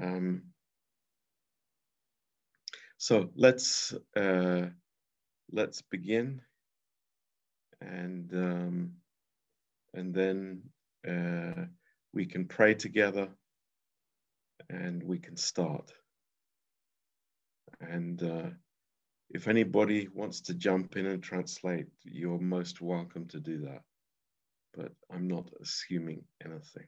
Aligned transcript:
Um, 0.00 0.42
so 2.98 3.30
let's 3.36 3.94
uh, 4.16 4.66
let's 5.52 5.82
begin, 5.82 6.42
and 7.80 8.32
um, 8.34 8.92
and 9.94 10.14
then 10.14 10.62
uh, 11.08 11.64
we 12.12 12.26
can 12.26 12.46
pray 12.46 12.74
together, 12.74 13.28
and 14.70 15.02
we 15.02 15.18
can 15.18 15.36
start. 15.36 15.92
And 17.80 18.22
uh, 18.22 18.50
if 19.30 19.48
anybody 19.48 20.08
wants 20.14 20.40
to 20.42 20.54
jump 20.54 20.96
in 20.96 21.06
and 21.06 21.22
translate, 21.22 21.86
you're 22.04 22.38
most 22.38 22.80
welcome 22.80 23.26
to 23.28 23.40
do 23.40 23.60
that. 23.62 23.82
But 24.74 24.92
I'm 25.12 25.28
not 25.28 25.50
assuming 25.60 26.24
anything. 26.44 26.86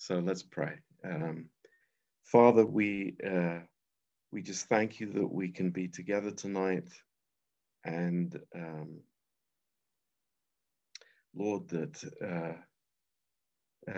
So 0.00 0.18
let's 0.18 0.42
pray. 0.42 0.76
Um, 1.04 1.50
Father, 2.24 2.66
we 2.66 3.16
uh, 3.26 3.58
we 4.32 4.42
just 4.42 4.66
thank 4.68 4.98
you 4.98 5.12
that 5.12 5.32
we 5.32 5.50
can 5.50 5.70
be 5.70 5.88
together 5.88 6.30
tonight, 6.30 6.88
and 7.84 8.38
um, 8.56 9.00
Lord, 11.34 11.68
that 11.68 12.04
uh, 12.24 12.74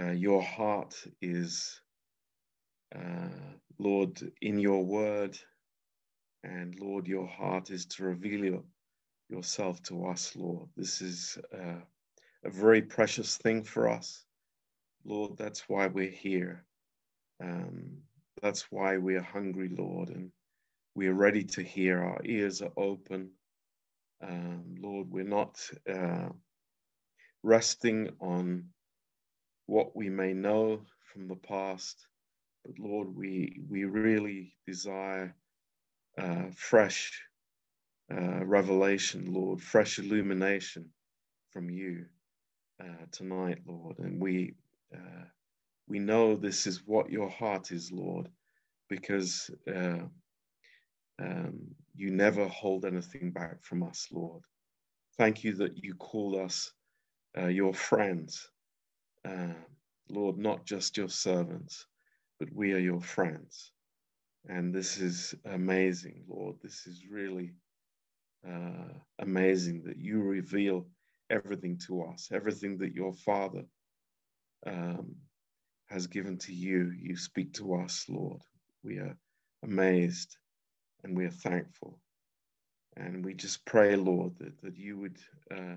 uh, 0.00 0.12
your 0.12 0.42
heart 0.42 0.96
is, 1.22 1.80
uh, 2.94 3.28
Lord, 3.78 4.20
in 4.42 4.58
your 4.58 4.84
word 4.84 5.38
and 6.44 6.74
Lord, 6.80 7.06
your 7.06 7.28
heart 7.28 7.70
is 7.70 7.86
to 7.86 8.04
reveal 8.04 8.44
your, 8.44 8.64
yourself 9.30 9.82
to 9.84 10.06
us, 10.06 10.34
Lord. 10.36 10.68
This 10.76 11.00
is 11.00 11.38
uh, 11.54 11.80
a 12.44 12.50
very 12.50 12.82
precious 12.82 13.36
thing 13.36 13.62
for 13.64 13.88
us. 13.88 14.24
Lord, 15.04 15.36
that's 15.38 15.68
why 15.68 15.86
we're 15.88 16.10
here. 16.10 16.64
Um, 17.42 17.98
that's 18.42 18.70
why 18.70 18.98
we're 18.98 19.22
hungry, 19.22 19.70
Lord, 19.76 20.10
and 20.10 20.30
we're 20.94 21.14
ready 21.14 21.44
to 21.44 21.62
hear. 21.62 22.02
Our 22.02 22.20
ears 22.24 22.62
are 22.62 22.72
open. 22.76 23.30
Um, 24.22 24.76
Lord, 24.80 25.08
we're 25.10 25.24
not 25.24 25.58
uh, 25.90 26.30
resting 27.42 28.10
on 28.20 28.66
what 29.66 29.96
we 29.96 30.10
may 30.10 30.34
know 30.34 30.82
from 31.12 31.28
the 31.28 31.36
past, 31.36 32.06
but 32.64 32.78
Lord, 32.78 33.14
we 33.16 33.60
we 33.68 33.84
really 33.84 34.54
desire 34.66 35.34
uh, 36.18 36.46
fresh 36.54 37.22
uh, 38.12 38.44
revelation, 38.44 39.32
Lord, 39.32 39.60
fresh 39.62 39.98
illumination 39.98 40.90
from 41.52 41.70
you 41.70 42.06
uh, 42.82 43.06
tonight, 43.12 43.58
Lord. 43.66 43.98
And 43.98 44.20
we 44.20 44.54
uh, 44.94 45.24
we 45.88 45.98
know 45.98 46.36
this 46.36 46.66
is 46.66 46.82
what 46.86 47.10
your 47.10 47.28
heart 47.30 47.72
is, 47.72 47.92
Lord, 47.92 48.28
because 48.88 49.50
uh, 49.68 50.04
um, 51.20 51.60
you 51.94 52.10
never 52.10 52.48
hold 52.48 52.84
anything 52.84 53.30
back 53.32 53.62
from 53.62 53.82
us, 53.82 54.08
Lord. 54.12 54.42
Thank 55.18 55.44
you 55.44 55.54
that 55.56 55.82
you 55.84 55.94
call 55.94 56.40
us 56.40 56.72
uh, 57.38 57.46
your 57.48 57.74
friends, 57.74 58.50
Lord, 60.08 60.38
not 60.38 60.66
just 60.66 60.96
your 60.96 61.08
servants, 61.08 61.86
but 62.38 62.52
we 62.52 62.72
are 62.72 62.78
your 62.78 63.00
friends. 63.00 63.72
And 64.48 64.74
this 64.74 64.98
is 64.98 65.34
amazing, 65.46 66.24
Lord. 66.28 66.56
This 66.62 66.86
is 66.86 67.06
really 67.10 67.54
uh, 68.48 68.92
amazing 69.20 69.84
that 69.84 69.98
you 69.98 70.22
reveal 70.22 70.86
everything 71.30 71.78
to 71.86 72.02
us, 72.02 72.28
everything 72.32 72.78
that 72.78 72.94
your 72.94 73.12
Father 73.14 73.64
um, 74.66 75.16
has 75.88 76.06
given 76.06 76.38
to 76.38 76.52
you. 76.52 76.92
You 76.98 77.16
speak 77.16 77.54
to 77.54 77.74
us, 77.74 78.06
Lord. 78.08 78.42
We 78.82 78.98
are 78.98 79.16
amazed 79.62 80.36
and 81.04 81.16
we 81.16 81.24
are 81.26 81.30
thankful. 81.30 81.98
And 82.96 83.24
we 83.24 83.34
just 83.34 83.64
pray, 83.64 83.96
Lord, 83.96 84.32
that, 84.38 84.60
that 84.62 84.76
you 84.76 84.98
would 84.98 85.18
uh, 85.50 85.76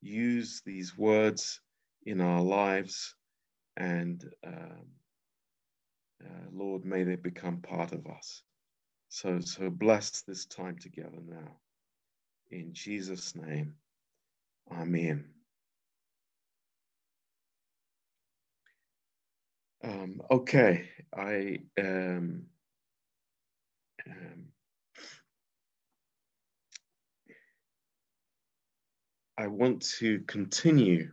use 0.00 0.62
these 0.64 0.96
words 0.96 1.60
in 2.04 2.20
our 2.20 2.42
lives 2.42 3.14
and 3.76 4.24
um, 4.46 4.86
uh, 6.24 6.48
Lord, 6.50 6.84
may 6.84 7.02
they 7.04 7.16
become 7.16 7.58
part 7.60 7.92
of 7.92 8.06
us. 8.06 8.42
So, 9.08 9.38
so 9.40 9.70
bless 9.70 10.22
this 10.22 10.46
time 10.46 10.76
together 10.78 11.20
now. 11.26 11.56
In 12.50 12.72
Jesus' 12.72 13.34
name, 13.34 13.74
Amen. 14.72 15.35
Um, 19.86 20.20
okay, 20.32 20.88
I 21.16 21.58
um, 21.78 22.46
um, 24.04 24.46
I 29.38 29.46
want 29.46 29.82
to 30.00 30.20
continue 30.26 31.12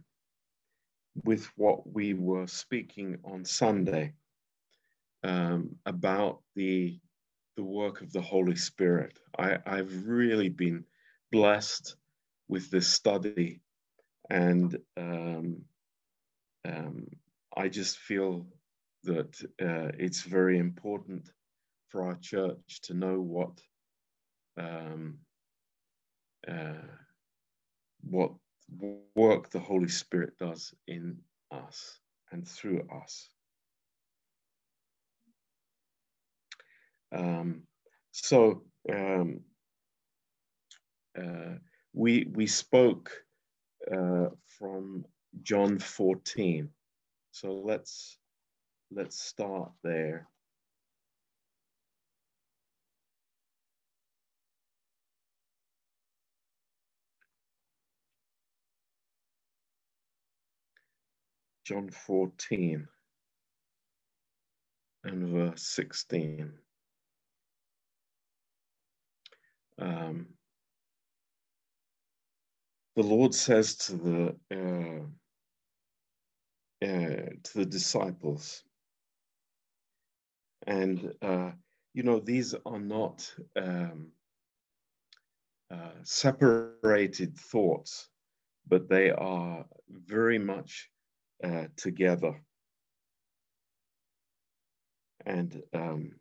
with 1.24 1.46
what 1.56 1.94
we 1.94 2.16
were 2.16 2.48
speaking 2.48 3.20
on 3.24 3.46
Sunday 3.46 4.14
um, 5.24 5.76
about 5.86 6.42
the 6.56 7.00
the 7.56 7.64
work 7.64 8.02
of 8.02 8.12
the 8.12 8.22
Holy 8.22 8.56
Spirit. 8.56 9.20
I, 9.38 9.60
I've 9.68 10.08
really 10.08 10.50
been 10.50 10.84
blessed 11.32 11.96
with 12.48 12.72
this 12.72 12.88
study, 12.88 13.62
and 14.32 14.76
um, 14.98 15.62
um, 16.66 17.06
I 17.56 17.70
just 17.70 18.00
feel 18.00 18.48
that 19.04 19.42
uh, 19.62 19.92
it's 19.98 20.22
very 20.22 20.58
important 20.58 21.30
for 21.90 22.06
our 22.06 22.16
church 22.16 22.82
to 22.82 22.94
know 22.94 23.20
what 23.20 23.62
um, 24.58 25.20
uh, 26.48 26.88
what 28.02 28.32
work 29.16 29.50
the 29.50 29.60
Holy 29.60 29.88
Spirit 29.88 30.38
does 30.38 30.74
in 30.88 31.18
us 31.52 32.00
and 32.32 32.48
through 32.48 32.88
us. 33.04 33.30
Um, 37.16 37.64
so 38.12 38.64
um, 38.92 39.42
uh, 41.18 41.58
we 41.94 42.28
we 42.34 42.48
spoke 42.48 43.12
uh, 43.92 44.30
from 44.48 45.06
John 45.44 45.80
14. 45.80 46.70
So 47.32 47.54
let's 47.54 48.18
let's 48.96 49.20
start 49.20 49.72
there. 49.84 50.28
John 61.66 61.90
14 61.90 62.88
and 65.06 65.28
verse 65.30 65.64
16 65.66 66.52
um, 69.80 70.28
the 72.96 73.04
Lord 73.04 73.34
says 73.34 73.76
to 73.78 73.96
the 73.96 74.36
uh, 74.52 75.06
uh, 76.84 77.30
to 77.44 77.52
the 77.56 77.66
disciples, 77.66 78.64
and 80.68 81.14
uh, 81.22 81.52
you 81.94 82.04
know 82.04 82.20
these 82.20 82.56
are 82.66 82.80
not 82.80 83.34
um, 83.56 84.08
uh, 85.72 85.92
separated 86.04 87.38
thoughts, 87.38 88.10
but 88.68 88.90
they 88.90 89.12
are 89.12 89.66
very 89.90 90.40
much 90.40 90.90
uh, 91.44 91.66
together. 91.76 92.42
And 95.26 95.62
um, 95.74 96.12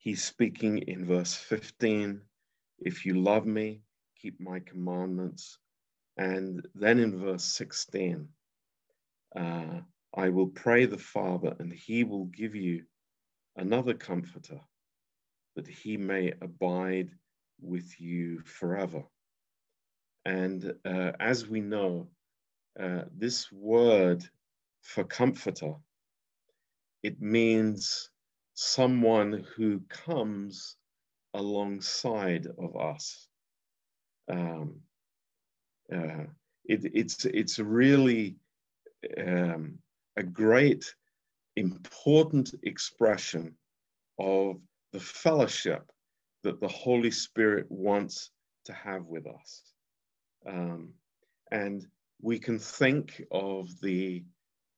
He's 0.00 0.24
speaking 0.24 0.78
in 0.78 1.04
verse 1.04 1.34
15 1.34 2.22
If 2.78 3.04
you 3.04 3.20
love 3.20 3.44
me, 3.44 3.82
keep 4.16 4.40
my 4.40 4.60
commandments. 4.60 5.58
And 6.16 6.66
then 6.74 6.98
in 6.98 7.18
verse 7.18 7.44
16, 7.44 8.26
uh, 9.36 9.80
I 10.14 10.28
will 10.28 10.48
pray 10.48 10.86
the 10.86 10.98
Father, 10.98 11.54
and 11.58 11.72
he 11.72 12.04
will 12.04 12.26
give 12.26 12.54
you 12.54 12.84
another 13.56 13.94
comforter, 13.94 14.60
that 15.56 15.68
he 15.68 15.96
may 15.96 16.32
abide 16.40 17.10
with 17.60 18.00
you 18.00 18.40
forever. 18.40 19.04
And 20.24 20.74
uh, 20.84 21.12
as 21.20 21.48
we 21.48 21.60
know, 21.60 22.08
uh, 22.78 23.02
this 23.16 23.50
word 23.52 24.24
for 24.82 25.04
comforter, 25.04 25.74
it 27.02 27.20
means 27.20 28.10
someone 28.54 29.44
who 29.56 29.80
comes 29.88 30.76
alongside 31.34 32.46
of 32.58 32.76
us. 32.76 33.28
Um, 34.28 34.80
uh, 35.92 36.24
it, 36.64 36.84
it's 36.94 37.24
it's 37.24 37.58
really 37.58 38.36
um, 39.16 39.78
a 40.16 40.22
great 40.22 40.94
important 41.56 42.54
expression 42.62 43.54
of 44.18 44.60
the 44.92 45.00
fellowship 45.00 45.90
that 46.42 46.60
the 46.60 46.68
Holy 46.68 47.10
Spirit 47.10 47.66
wants 47.70 48.30
to 48.64 48.72
have 48.72 49.04
with 49.06 49.26
us. 49.26 49.62
Um, 50.46 50.94
and 51.50 51.86
we 52.22 52.38
can 52.38 52.58
think 52.58 53.22
of 53.30 53.68
the, 53.80 54.24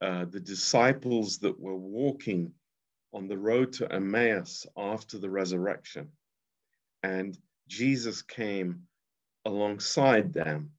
uh, 0.00 0.25
the 0.26 0.40
disciples 0.40 1.38
that 1.38 1.58
were 1.58 1.76
walking 1.76 2.52
on 3.12 3.29
the 3.29 3.38
road 3.38 3.73
to 3.75 3.93
Emmaus 3.93 4.67
after 4.76 5.19
the 5.19 5.31
resurrection. 5.31 6.08
And 7.02 7.38
Jesus 7.69 8.23
came 8.23 8.82
alongside 9.44 10.32
them 10.32 10.70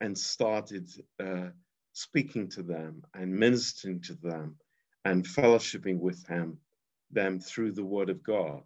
and 0.00 0.16
started 0.16 0.88
uh, 1.22 1.48
speaking 1.96 2.46
to 2.46 2.62
them 2.62 3.02
and 3.14 3.34
ministering 3.34 3.98
to 4.02 4.12
them 4.22 4.54
and 5.06 5.24
fellowshipping 5.24 5.98
with 5.98 6.26
him, 6.26 6.58
them 7.10 7.40
through 7.40 7.72
the 7.72 7.84
word 7.84 8.10
of 8.10 8.22
God. 8.22 8.60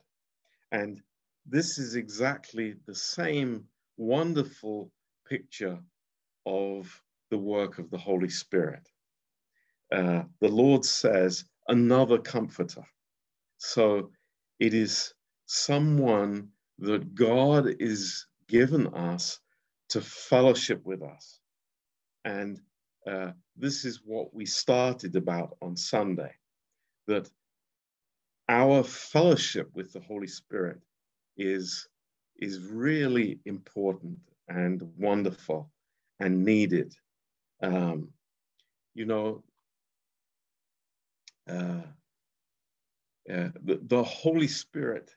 And 0.72 1.00
this 1.46 1.78
is 1.78 1.94
exactly 1.94 2.74
the 2.86 2.94
same 2.94 3.66
wonderful 3.96 4.90
picture 5.28 5.78
of 6.44 7.00
the 7.30 7.38
work 7.38 7.78
of 7.78 7.88
the 7.90 7.98
Holy 7.98 8.28
Spirit. 8.28 8.88
Uh, 9.92 10.24
the 10.40 10.48
Lord 10.48 10.84
says, 10.84 11.44
another 11.68 12.18
comforter. 12.18 12.84
So 13.58 14.10
it 14.58 14.74
is 14.74 15.14
someone 15.46 16.48
that 16.80 17.14
God 17.14 17.76
is 17.78 18.26
given 18.48 18.88
us 18.88 19.38
to 19.90 20.00
fellowship 20.00 20.84
with 20.84 21.02
us. 21.02 21.38
And 22.24 22.60
uh, 23.06 23.32
this 23.56 23.84
is 23.84 24.00
what 24.04 24.34
we 24.34 24.46
started 24.46 25.16
about 25.16 25.56
on 25.62 25.76
Sunday 25.76 26.32
that 27.06 27.30
our 28.48 28.82
fellowship 28.82 29.70
with 29.74 29.92
the 29.92 30.00
Holy 30.00 30.26
Spirit 30.26 30.80
is, 31.36 31.88
is 32.36 32.60
really 32.60 33.40
important 33.44 34.18
and 34.48 34.82
wonderful 34.98 35.70
and 36.18 36.44
needed. 36.44 36.94
Um, 37.62 38.08
you 38.94 39.06
know, 39.06 39.42
uh, 41.48 41.82
uh, 43.32 43.48
the, 43.62 43.80
the, 43.82 44.02
Holy 44.02 44.48
Spirit 44.48 45.14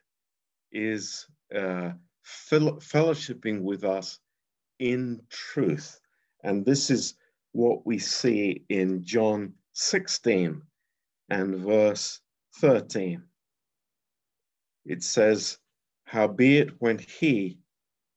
is 0.71 1.27
uh, 1.55 1.91
fellowshipping 2.25 3.61
with 3.61 3.83
us 3.83 4.19
in 4.79 5.21
truth. 5.29 5.99
And 6.43 6.65
this 6.65 6.89
is 6.89 7.15
what 7.53 7.85
we 7.85 7.99
see 7.99 8.65
in 8.69 9.03
John 9.03 9.53
16 9.73 10.61
and 11.29 11.55
verse 11.55 12.19
13. 12.55 13.23
It 14.85 15.03
says, 15.03 15.59
Howbeit, 16.05 16.71
when 16.79 16.97
he, 16.97 17.59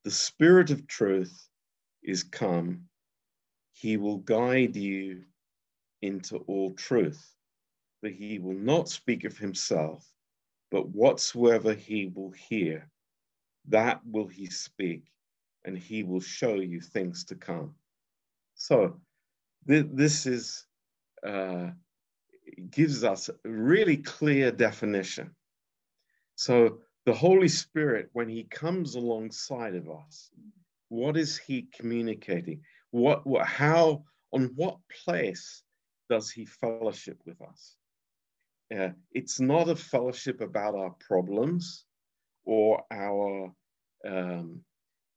the 0.03 0.11
Spirit 0.11 0.71
of 0.71 0.87
truth, 0.87 1.47
is 2.03 2.23
come, 2.23 2.89
he 3.73 3.97
will 3.97 4.17
guide 4.17 4.75
you 4.75 5.23
into 6.01 6.37
all 6.47 6.73
truth. 6.73 7.33
For 8.01 8.09
he 8.09 8.39
will 8.39 8.57
not 8.57 8.89
speak 8.89 9.23
of 9.23 9.37
himself, 9.37 10.11
but 10.71 10.89
whatsoever 10.89 11.73
he 11.73 12.07
will 12.07 12.31
hear, 12.31 12.89
that 13.67 14.01
will 14.05 14.27
he 14.27 14.47
speak, 14.47 15.11
and 15.65 15.77
he 15.77 16.03
will 16.03 16.21
show 16.21 16.55
you 16.55 16.81
things 16.81 17.23
to 17.25 17.35
come. 17.35 17.75
So, 18.55 18.99
th- 19.67 19.87
this 19.91 20.25
is 20.25 20.65
uh, 21.25 21.71
gives 22.69 23.03
us 23.03 23.29
a 23.29 23.49
really 23.49 23.97
clear 23.97 24.51
definition. 24.51 25.31
So, 26.35 26.79
the 27.05 27.13
Holy 27.13 27.47
Spirit, 27.47 28.09
when 28.13 28.29
he 28.29 28.43
comes 28.43 28.95
alongside 28.95 29.75
of 29.75 29.89
us, 29.89 30.29
what 30.89 31.17
is 31.17 31.37
he 31.37 31.67
communicating? 31.73 32.61
What, 32.91 33.25
what 33.25 33.45
how, 33.45 34.03
on 34.31 34.51
what 34.55 34.77
place 35.03 35.63
does 36.09 36.29
he 36.29 36.45
fellowship 36.45 37.19
with 37.25 37.41
us? 37.41 37.75
Uh, 38.75 38.89
it's 39.13 39.39
not 39.39 39.69
a 39.69 39.75
fellowship 39.75 40.41
about 40.41 40.75
our 40.75 40.95
problems 40.99 41.85
or 42.45 42.83
our, 42.91 43.53
um, 44.05 44.61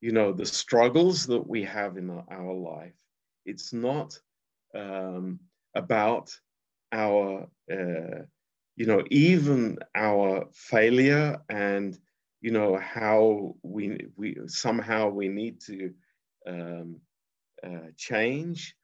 you 0.01 0.13
know, 0.13 0.33
the 0.33 0.47
struggles 0.47 1.27
that 1.27 1.47
we 1.47 1.65
have 1.65 1.97
in 1.97 2.11
our, 2.11 2.25
our 2.31 2.55
life. 2.55 2.95
It's 3.45 3.73
not 3.73 4.19
um, 4.75 5.41
about 5.75 6.31
our, 6.93 7.49
uh, 7.71 8.23
you 8.77 8.87
know, 8.87 9.05
even 9.11 9.79
our 9.95 10.49
failure 10.53 11.39
and, 11.49 11.99
you 12.41 12.51
know, 12.51 12.77
how 12.79 13.55
we, 13.63 14.07
we 14.17 14.37
somehow 14.47 15.09
we 15.09 15.29
need 15.29 15.61
to 15.63 15.93
um, 16.47 17.01
uh, 17.65 17.91
change, 17.97 18.75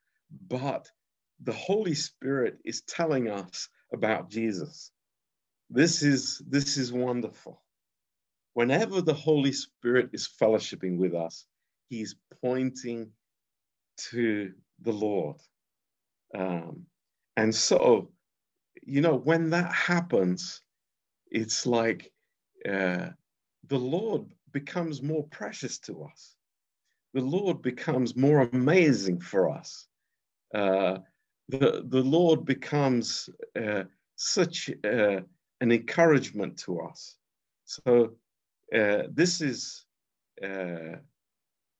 but 0.48 0.90
the 1.42 1.52
Holy 1.52 1.94
Spirit 1.94 2.58
is 2.64 2.82
telling 2.82 3.30
us 3.30 3.68
about 3.92 4.30
Jesus. 4.30 4.90
This 5.70 6.02
is, 6.02 6.42
this 6.48 6.76
is 6.76 6.92
wonderful. 6.92 7.62
Whenever 8.54 9.02
the 9.02 9.14
Holy 9.14 9.52
Spirit 9.52 10.10
is 10.12 10.28
fellowshipping 10.40 10.96
with 10.96 11.14
us, 11.14 11.46
he's 11.88 12.16
pointing 12.42 13.10
to 14.10 14.52
the 14.80 14.92
Lord. 14.92 15.36
Um, 16.34 16.86
and 17.36 17.54
so, 17.54 18.10
you 18.82 19.00
know, 19.00 19.16
when 19.16 19.50
that 19.50 19.72
happens, 19.72 20.62
it's 21.30 21.66
like 21.66 22.12
uh, 22.68 23.08
the 23.68 23.78
Lord 23.78 24.32
becomes 24.52 25.02
more 25.02 25.24
precious 25.24 25.78
to 25.80 26.04
us. 26.04 26.34
The 27.14 27.20
Lord 27.20 27.62
becomes 27.62 28.16
more 28.16 28.48
amazing 28.52 29.20
for 29.20 29.50
us. 29.50 29.86
Uh, 30.54 30.98
the, 31.48 31.84
the 31.88 32.02
Lord 32.02 32.44
becomes 32.44 33.28
uh, 33.60 33.84
such 34.16 34.70
uh, 34.84 35.20
an 35.60 35.72
encouragement 35.72 36.58
to 36.58 36.80
us. 36.80 37.16
So 37.64 38.12
uh, 38.74 39.02
this 39.12 39.40
is 39.40 39.86
uh, 40.42 40.96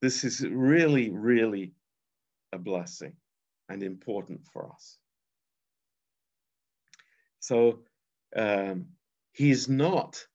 this 0.02 0.24
is 0.24 0.40
really, 0.46 1.10
really 1.10 1.72
a 2.52 2.58
blessing 2.58 3.12
and 3.68 3.82
important 3.82 4.40
for 4.52 4.70
us. 4.72 4.98
So 7.40 7.80
um, 8.34 8.86
he's 9.32 9.68
not 9.68 10.26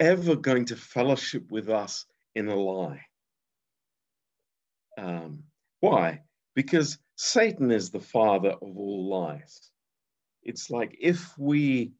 ever 0.00 0.36
going 0.36 0.66
to 0.66 0.76
fellowship 0.76 1.50
with 1.50 1.68
us 1.68 2.06
in 2.34 2.48
a 2.48 2.54
lie. 2.54 3.04
Um, 4.96 5.44
why? 5.80 6.22
Because 6.54 6.98
Satan 7.16 7.70
is 7.70 7.90
the 7.90 8.00
father 8.00 8.50
of 8.50 8.76
all 8.76 9.08
lies. 9.08 9.70
It's 10.42 10.70
like 10.70 10.96
if 11.00 11.36
we 11.36 11.92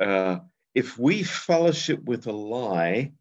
uh, 0.00 0.38
if 0.74 0.98
we 0.98 1.22
fellowship 1.22 2.02
with 2.04 2.26
a 2.26 2.32
lie 2.32 3.12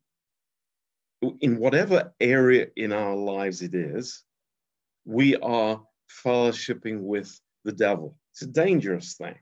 in 1.41 1.57
whatever 1.57 2.13
area 2.19 2.67
in 2.75 2.91
our 2.91 3.15
lives 3.15 3.61
it 3.61 3.75
is, 3.75 4.23
we 5.05 5.35
are 5.37 5.81
fellowshipping 6.23 7.01
with 7.01 7.39
the 7.63 7.71
devil. 7.71 8.17
It's 8.31 8.43
a 8.43 8.47
dangerous 8.47 9.15
thing, 9.15 9.35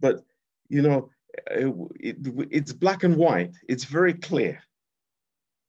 but 0.00 0.24
you 0.68 0.82
know, 0.82 1.10
it, 1.50 1.74
it, 2.00 2.16
it's 2.50 2.72
black 2.72 3.04
and 3.04 3.16
white. 3.16 3.54
It's 3.68 3.84
very 3.84 4.14
clear. 4.14 4.62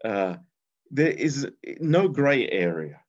Uh, 0.04 0.36
there 0.92 1.12
is 1.12 1.48
no 1.80 2.08
gray 2.08 2.50
area. 2.50 3.00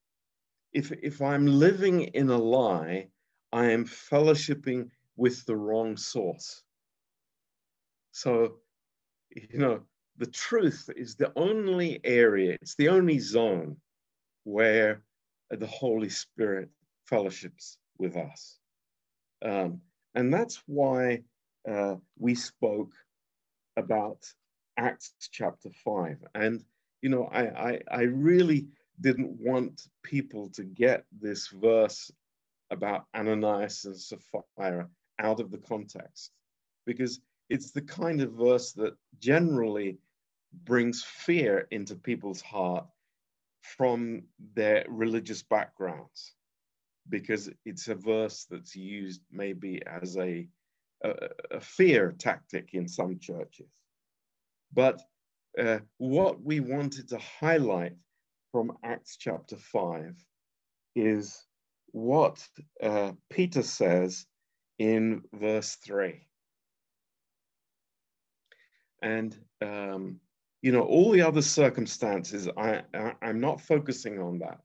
If 0.73 0.93
if 1.03 1.23
I'm 1.23 1.47
living 1.47 2.03
in 2.03 2.29
a 2.31 2.37
lie, 2.37 3.09
I 3.53 3.67
am 3.71 3.85
fellowshipping 3.85 4.91
with 5.17 5.45
the 5.47 5.57
wrong 5.57 5.97
source. 5.97 6.63
So, 8.13 8.57
you 9.31 9.59
know, 9.59 9.81
the 10.19 10.27
truth 10.27 10.91
is 10.97 11.15
the 11.15 11.33
only 11.37 12.01
area, 12.05 12.57
it's 12.61 12.75
the 12.75 12.89
only 12.89 13.19
zone 13.19 13.77
where 14.45 15.03
the 15.51 15.67
Holy 15.67 16.09
Spirit 16.09 16.69
fellowships 17.09 17.79
with 17.99 18.17
us. 18.17 18.59
Um, 19.43 19.81
and 20.15 20.33
that's 20.33 20.63
why 20.67 21.23
uh, 21.69 21.97
we 22.19 22.35
spoke 22.35 22.93
about 23.77 24.27
Acts 24.77 25.13
chapter 25.31 25.71
5. 25.85 26.25
And, 26.35 26.65
you 27.03 27.09
know, 27.09 27.25
I, 27.33 27.43
I, 27.43 27.81
I 27.91 28.03
really 28.03 28.67
didn't 29.01 29.39
want 29.41 29.89
people 30.03 30.51
to 30.51 30.65
get 30.65 31.05
this 31.21 31.49
verse 31.49 32.11
about 32.71 33.07
Ananias 33.15 33.85
and 33.85 33.97
Sapphira 33.97 34.89
out 35.19 35.41
of 35.41 35.51
the 35.51 35.59
context 35.59 36.33
because 36.85 37.21
it's 37.49 37.71
the 37.71 37.83
kind 37.83 38.21
of 38.21 38.33
verse 38.33 38.73
that 38.73 38.95
generally 39.21 39.99
brings 40.65 41.03
fear 41.03 41.67
into 41.71 41.95
people's 41.95 42.41
heart 42.41 42.87
from 43.63 44.23
their 44.55 44.85
religious 44.89 45.43
backgrounds 45.43 46.35
because 47.09 47.51
it's 47.65 47.89
a 47.89 47.95
verse 47.95 48.47
that's 48.51 48.77
used 48.77 49.23
maybe 49.31 49.81
as 49.87 50.17
a 50.17 50.49
a, 51.05 51.15
a 51.53 51.61
fear 51.61 52.15
tactic 52.19 52.71
in 52.73 52.89
some 52.89 53.19
churches. 53.19 53.69
But 54.73 55.01
uh, 55.59 55.79
what 55.99 56.43
we 56.43 56.61
wanted 56.61 57.09
to 57.09 57.19
highlight 57.19 57.95
from 58.53 58.77
Acts 58.83 59.17
chapter 59.17 59.57
5 59.57 60.15
is 60.95 61.45
what 61.93 62.47
uh, 62.83 63.13
Peter 63.31 63.63
says 63.63 64.27
in 64.79 65.23
verse 65.33 65.77
3. 65.77 66.27
And, 69.03 69.37
um, 69.63 70.21
you 70.61 70.73
know, 70.73 70.83
all 70.83 71.13
the 71.13 71.23
other 71.23 71.43
circumstances, 71.43 72.49
I, 72.57 72.83
I, 72.93 73.15
am 73.23 73.41
not 73.41 73.61
focusing 73.61 74.19
on 74.19 74.41
that, 74.41 74.61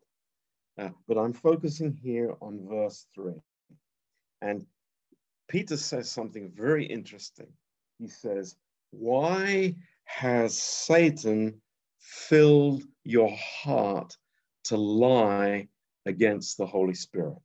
uh, 0.78 0.90
but 1.08 1.18
I'm 1.18 1.34
focusing 1.34 1.98
here 2.02 2.34
on 2.42 2.68
verse 2.68 3.06
3. 3.16 3.34
And 4.42 4.66
Peter 5.48 5.78
says 5.78 6.10
something 6.10 6.52
very 6.56 6.86
interesting. 6.86 7.48
He 8.00 8.08
says, 8.08 8.56
Why 8.92 9.76
has 10.06 10.58
Satan 10.58 11.62
filled 12.00 12.84
your 13.04 13.36
heart 13.38 14.18
to 14.66 14.78
lie 14.78 15.68
against 16.06 16.58
the 16.58 16.66
Holy 16.66 16.96
Spirit? 16.96 17.38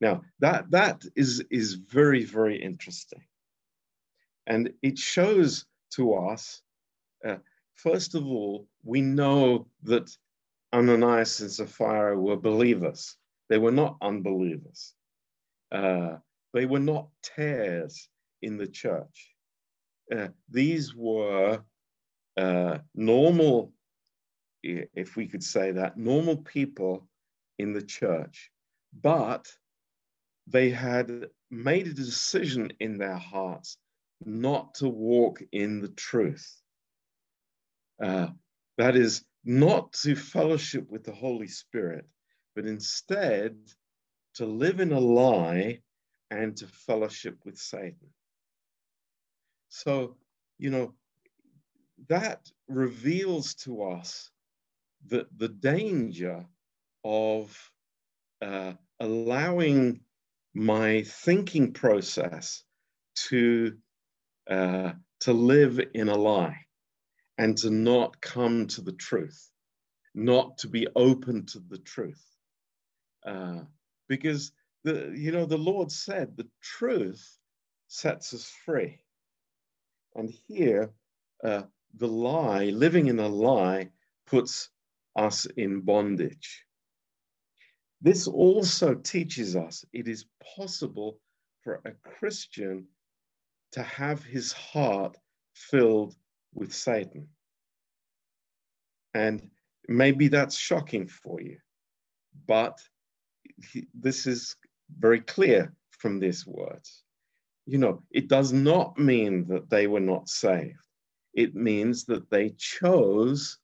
Now, 0.00 0.22
that, 0.40 0.70
that 0.70 1.04
is, 1.16 1.42
is 1.50 1.74
very, 1.74 2.24
very 2.24 2.62
interesting. 2.62 3.22
And 4.46 4.72
it 4.82 4.98
shows 4.98 5.66
to 5.94 6.14
us, 6.14 6.62
uh, 7.26 7.36
first 7.74 8.14
of 8.14 8.26
all, 8.26 8.68
we 8.84 9.00
know 9.00 9.66
that 9.82 10.16
Ananias 10.76 11.40
and 11.40 11.50
Sapphira 11.50 12.20
were 12.20 12.36
believers. 12.36 13.16
They 13.48 13.56
were 13.56 13.72
not 13.72 13.96
unbelievers. 14.02 14.92
Uh, 15.72 16.16
they 16.52 16.66
were 16.66 16.80
not 16.80 17.08
tares 17.22 18.08
in 18.42 18.58
the 18.58 18.66
church. 18.66 19.34
Uh, 20.14 20.28
these 20.50 20.94
were 20.94 21.62
uh, 22.36 22.78
normal, 22.94 23.72
if 24.62 25.16
we 25.16 25.26
could 25.26 25.42
say 25.42 25.72
that, 25.72 25.96
normal 25.96 26.36
people 26.36 27.08
in 27.58 27.72
the 27.72 27.82
church, 27.82 28.50
but 29.02 29.50
they 30.46 30.68
had 30.68 31.30
made 31.50 31.86
a 31.86 31.94
decision 31.94 32.70
in 32.80 32.98
their 32.98 33.16
hearts 33.16 33.78
not 34.24 34.74
to 34.74 34.88
walk 34.88 35.42
in 35.52 35.80
the 35.80 35.88
truth. 35.88 36.62
Uh, 38.02 38.28
that 38.76 38.94
is, 38.94 39.24
not 39.46 39.92
to 39.92 40.16
fellowship 40.16 40.90
with 40.90 41.04
the 41.04 41.12
Holy 41.12 41.46
Spirit, 41.46 42.04
but 42.56 42.66
instead 42.66 43.56
to 44.34 44.44
live 44.44 44.80
in 44.80 44.92
a 44.92 44.98
lie 44.98 45.80
and 46.32 46.56
to 46.56 46.66
fellowship 46.66 47.38
with 47.44 47.56
Satan. 47.56 48.12
So, 49.68 50.16
you 50.58 50.70
know, 50.70 50.94
that 52.08 52.50
reveals 52.66 53.54
to 53.54 53.84
us 53.84 54.30
the, 55.06 55.28
the 55.36 55.48
danger 55.48 56.44
of 57.04 57.56
uh, 58.42 58.72
allowing 58.98 60.00
my 60.54 61.02
thinking 61.02 61.72
process 61.72 62.64
to, 63.28 63.76
uh, 64.50 64.92
to 65.20 65.32
live 65.32 65.80
in 65.94 66.08
a 66.08 66.16
lie 66.16 66.65
and 67.38 67.56
to 67.58 67.70
not 67.70 68.20
come 68.20 68.66
to 68.68 68.80
the 68.80 68.92
truth, 68.92 69.50
not 70.14 70.58
to 70.58 70.68
be 70.68 70.86
open 70.96 71.46
to 71.46 71.60
the 71.60 71.78
truth. 71.78 72.24
Uh, 73.26 73.60
because 74.08 74.52
the 74.84 75.12
you 75.16 75.32
know 75.32 75.46
the 75.46 75.58
Lord 75.58 75.90
said 75.90 76.36
the 76.36 76.48
truth 76.62 77.38
sets 77.88 78.32
us 78.34 78.48
free. 78.64 79.00
And 80.14 80.30
here, 80.48 80.92
uh, 81.44 81.64
the 81.94 82.08
lie, 82.08 82.66
living 82.66 83.08
in 83.08 83.18
a 83.18 83.28
lie, 83.28 83.90
puts 84.26 84.70
us 85.14 85.46
in 85.46 85.80
bondage. 85.80 86.64
This 88.00 88.28
also 88.28 88.94
teaches 88.94 89.56
us 89.56 89.84
it 89.92 90.08
is 90.08 90.26
possible 90.56 91.18
for 91.62 91.80
a 91.84 91.92
Christian 91.92 92.86
to 93.72 93.82
have 93.82 94.22
his 94.22 94.52
heart 94.52 95.16
filled 95.54 96.14
with 96.56 96.72
Satan. 96.74 97.28
And 99.14 99.50
maybe 99.88 100.28
that's 100.28 100.56
shocking 100.56 101.06
for 101.06 101.40
you, 101.40 101.58
but 102.46 102.78
this 103.94 104.26
is 104.26 104.56
very 104.98 105.20
clear 105.20 105.72
from 105.90 106.18
these 106.18 106.46
words. 106.46 107.02
You 107.66 107.78
know, 107.78 108.02
it 108.10 108.28
does 108.28 108.52
not 108.52 108.98
mean 108.98 109.46
that 109.48 109.70
they 109.70 109.86
were 109.86 110.00
not 110.00 110.28
saved. 110.28 110.78
It 111.34 111.54
means 111.54 112.04
that 112.06 112.30
they 112.30 112.50
chose 112.50 113.58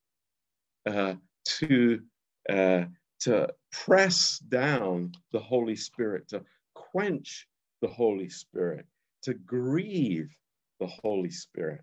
uh, 0.86 1.14
to 1.44 2.00
uh, 2.48 2.84
to 3.20 3.48
press 3.70 4.38
down 4.38 5.12
the 5.32 5.38
Holy 5.38 5.76
Spirit, 5.76 6.28
to 6.28 6.42
quench 6.74 7.46
the 7.80 7.88
Holy 7.88 8.28
Spirit, 8.28 8.84
to 9.22 9.34
grieve 9.34 10.34
the 10.80 10.88
Holy 10.88 11.30
Spirit. 11.30 11.82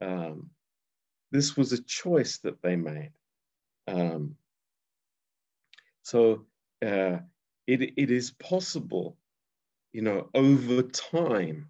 Um, 0.00 0.50
this 1.30 1.56
was 1.56 1.72
a 1.72 1.82
choice 1.82 2.38
that 2.38 2.62
they 2.62 2.76
made. 2.76 3.12
Um, 3.88 4.36
so 6.02 6.46
uh, 6.84 7.18
it, 7.66 7.82
it 7.96 8.10
is 8.10 8.30
possible, 8.32 9.16
you 9.92 10.02
know, 10.02 10.28
over 10.34 10.82
time 10.82 11.68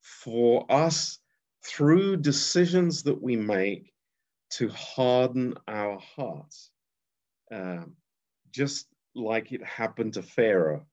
for 0.00 0.70
us 0.70 1.18
through 1.64 2.18
decisions 2.18 3.02
that 3.02 3.20
we 3.20 3.36
make 3.36 3.92
to 4.50 4.68
harden 4.68 5.54
our 5.66 5.98
hearts. 5.98 6.70
Um, 7.50 7.94
just 8.52 8.86
like 9.14 9.52
it 9.52 9.64
happened 9.64 10.14
to 10.14 10.22
Pharaoh 10.22 10.86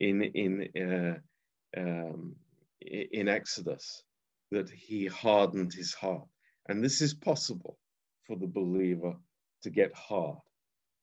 in, 0.00 0.22
in, 0.22 1.20
uh, 1.76 1.80
um, 1.80 2.36
in 2.80 3.28
Exodus, 3.28 4.02
that 4.50 4.70
he 4.70 5.06
hardened 5.06 5.72
his 5.72 5.94
heart. 5.94 6.26
And 6.68 6.82
this 6.82 7.00
is 7.00 7.14
possible 7.14 7.78
for 8.26 8.36
the 8.36 8.46
believer 8.46 9.16
to 9.62 9.70
get 9.70 9.94
hard. 9.94 10.38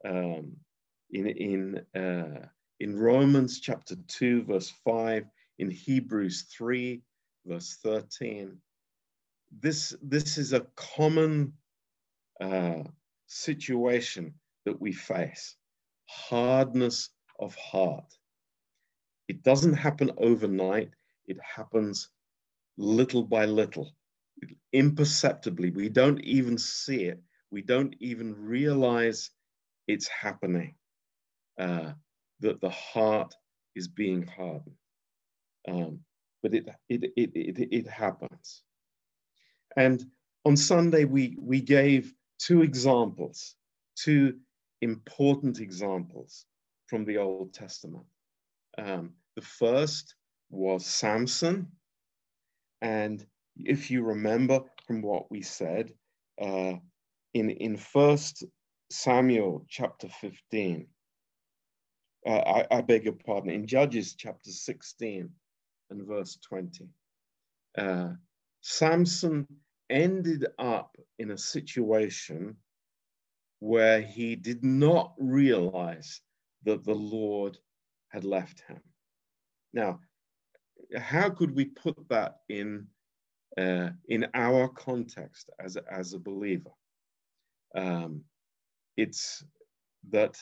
Um, 0.07 0.57
in, 1.11 1.27
in, 1.27 1.99
uh, 1.99 2.47
in 2.79 2.97
Romans 2.97 3.59
chapter 3.59 3.95
2, 4.07 4.43
verse 4.43 4.71
5, 4.83 5.25
in 5.59 5.69
Hebrews 5.69 6.43
3, 6.57 7.01
verse 7.45 7.77
13. 7.83 8.57
This, 9.61 9.95
this 10.01 10.37
is 10.37 10.53
a 10.53 10.65
common 10.75 11.53
uh, 12.41 12.83
situation 13.27 14.33
that 14.65 14.79
we 14.79 14.91
face 14.91 15.55
hardness 16.07 17.09
of 17.39 17.55
heart. 17.55 18.11
It 19.27 19.43
doesn't 19.43 19.73
happen 19.73 20.11
overnight, 20.17 20.91
it 21.27 21.37
happens 21.41 22.09
little 22.77 23.24
by 23.24 23.46
little, 23.46 23.91
imperceptibly. 24.74 25.72
We 25.72 25.89
don't 25.89 26.22
even 26.22 26.58
see 26.58 27.05
it, 27.05 27.22
we 27.51 27.62
don't 27.62 27.96
even 28.00 28.36
realize 28.36 29.32
it's 29.88 30.08
happening 30.08 30.75
uh, 31.60 31.94
that 32.41 32.60
the 32.62 32.70
heart 32.70 33.34
is 33.75 33.88
being 33.88 34.25
hardened. 34.27 34.75
Um, 35.67 36.00
but 36.44 36.53
it, 36.53 36.67
it, 36.89 37.03
it, 37.15 37.32
it, 37.36 37.67
it 37.72 37.88
happens. 37.88 38.62
And 39.77 40.05
on 40.46 40.55
Sunday, 40.55 41.05
we, 41.05 41.38
we 41.39 41.60
gave 41.62 42.13
two 42.39 42.62
examples, 42.62 43.55
two 43.96 44.38
important 44.82 45.60
examples 45.60 46.46
from 46.88 47.05
the 47.05 47.17
Old 47.17 47.53
Testament. 47.53 48.05
Um, 48.77 49.13
the 49.36 49.41
first 49.41 50.15
was 50.50 50.86
Samson. 50.86 51.67
And 52.85 53.25
if 53.57 53.89
you 53.89 54.03
remember 54.03 54.59
from 54.85 55.01
what 55.01 55.31
we 55.31 55.41
said, 55.41 55.91
uh, 56.39 56.73
in, 57.33 57.49
in 57.49 57.77
First 57.77 58.43
Samuel 58.91 59.65
chapter 59.67 60.07
15, 60.07 60.85
uh, 62.27 62.29
I, 62.29 62.67
I, 62.69 62.81
beg 62.81 63.05
your 63.05 63.13
pardon, 63.13 63.49
in 63.49 63.65
Judges 63.65 64.13
chapter 64.13 64.51
16 64.51 65.27
and 65.89 66.07
verse 66.07 66.37
20. 66.47 66.87
Uh, 67.75 68.09
Samson 68.61 69.47
ended 69.89 70.45
up 70.59 70.95
in 71.17 71.31
a 71.31 71.37
situation 71.39 72.55
where 73.61 74.01
he 74.01 74.35
did 74.35 74.63
not 74.63 75.15
realize 75.17 76.21
that 76.65 76.83
the 76.83 76.93
Lord 76.93 77.57
had 78.09 78.23
left 78.23 78.61
him. 78.67 78.81
Now, 79.73 80.01
how 80.97 81.29
could 81.29 81.55
we 81.55 81.65
put 81.65 81.97
that 82.09 82.37
in 82.49 82.87
uh, 83.57 83.89
in 84.09 84.27
our 84.33 84.67
context 84.67 85.49
as 85.59 85.77
a, 85.77 85.83
as 85.91 86.13
a 86.13 86.19
believer? 86.19 86.71
Um, 87.75 88.23
it's 88.97 89.43
that 90.11 90.37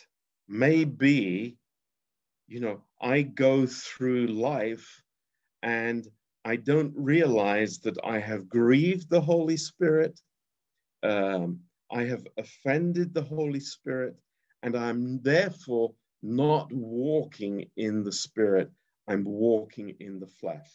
maybe 0.47 1.57
you 2.47 2.59
know, 2.59 2.81
I 3.01 3.21
go 3.21 3.65
through 3.65 4.27
life 4.27 5.01
and 5.61 6.07
I 6.45 6.57
don't 6.57 6.93
realize 6.95 7.79
that 7.79 7.97
I 8.03 8.19
have 8.19 8.49
grieved 8.49 9.09
the 9.09 9.21
Holy 9.21 9.57
Spirit. 9.57 10.19
Um, 11.03 11.61
I 11.91 12.03
have 12.03 12.25
offended 12.37 13.13
the 13.13 13.23
Holy 13.23 13.59
Spirit, 13.59 14.15
and 14.61 14.75
I'm 14.75 15.21
therefore 15.21 15.93
not 16.21 16.71
walking 16.71 17.69
in 17.77 18.03
the 18.03 18.11
Spirit. 18.11 18.69
I'm 19.07 19.23
walking 19.25 19.95
in 19.99 20.19
the 20.19 20.27
flesh. 20.27 20.69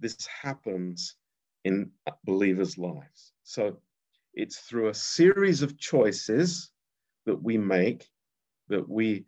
This 0.00 0.26
happens 0.26 1.16
in 1.64 1.90
believers' 2.24 2.78
lives. 2.78 3.32
So 3.42 3.78
it's 4.34 4.58
through 4.58 4.88
a 4.88 4.94
series 4.94 5.62
of 5.62 5.78
choices 5.78 6.70
that 7.26 7.42
we 7.42 7.58
make 7.58 8.08
that 8.68 8.88
we 8.88 9.24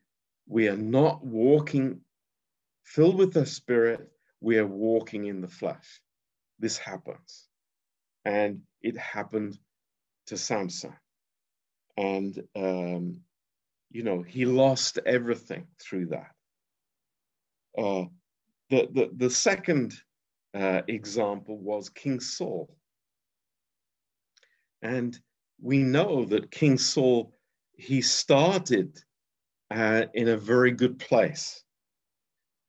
we 0.47 0.69
are 0.69 0.77
not 0.77 1.25
walking 1.25 2.01
filled 2.85 3.17
with 3.17 3.33
the 3.33 3.47
spirit. 3.47 4.11
We 4.41 4.59
are 4.59 4.67
walking 4.67 5.27
in 5.27 5.41
the 5.41 5.49
flesh. 5.49 6.01
This 6.59 6.77
happens. 6.77 7.49
And 8.25 8.63
it 8.83 8.97
happened 8.97 9.59
to 10.27 10.37
samson. 10.37 10.95
And 11.97 12.43
um, 12.57 13.21
you 13.91 14.03
know 14.03 14.23
he 14.23 14.45
lost 14.45 14.99
everything 15.05 15.67
through 15.79 16.07
that 16.07 16.33
uh, 17.81 18.05
the, 18.71 18.89
the 18.93 19.11
the 19.17 19.31
second 19.31 19.95
uh, 20.55 20.83
example 20.89 21.59
was 21.59 21.89
king 21.89 22.21
saul 22.21 22.77
and 24.83 25.19
we 25.61 25.79
know 25.79 26.25
that 26.25 26.51
king 26.51 26.79
saul 26.79 27.33
he 27.81 28.03
started 28.03 29.03
uh, 29.71 30.05
in 30.15 30.29
a 30.29 30.37
very 30.37 30.73
good 30.73 30.99
place. 30.99 31.63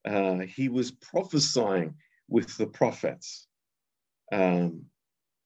Uh, 0.06 0.40
he 0.40 0.70
was 0.70 0.92
prophesying 0.92 1.94
with 2.30 2.56
the 2.58 2.68
prophets. 2.68 3.48
Um, 4.32 4.84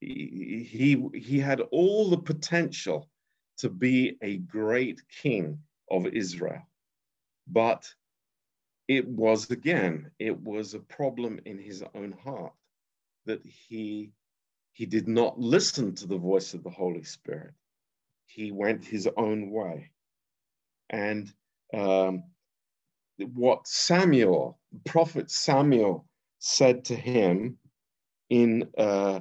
he, 0.01 0.67
he, 0.69 1.19
he 1.19 1.39
had 1.39 1.61
all 1.71 2.09
the 2.09 2.17
potential 2.17 3.09
to 3.57 3.69
be 3.69 4.17
a 4.21 4.37
great 4.37 5.01
king 5.21 5.59
of 5.89 6.05
Israel. 6.07 6.61
But 7.47 7.87
it 8.87 9.07
was 9.07 9.49
again, 9.51 10.11
it 10.19 10.39
was 10.39 10.73
a 10.73 10.79
problem 10.79 11.39
in 11.45 11.57
his 11.57 11.83
own 11.93 12.11
heart 12.23 12.53
that 13.25 13.41
he, 13.43 14.11
he 14.73 14.85
did 14.85 15.07
not 15.07 15.39
listen 15.39 15.95
to 15.95 16.07
the 16.07 16.17
voice 16.17 16.53
of 16.53 16.63
the 16.63 16.69
Holy 16.69 17.03
Spirit. 17.03 17.53
He 18.27 18.51
went 18.51 18.85
his 18.85 19.07
own 19.17 19.51
way. 19.51 19.91
And 20.89 21.33
um, 21.73 22.23
what 23.17 23.67
Samuel, 23.67 24.59
prophet 24.85 25.31
Samuel, 25.31 26.05
said 26.39 26.85
to 26.85 26.95
him 26.95 27.57
in 28.29 28.67
uh, 28.77 29.19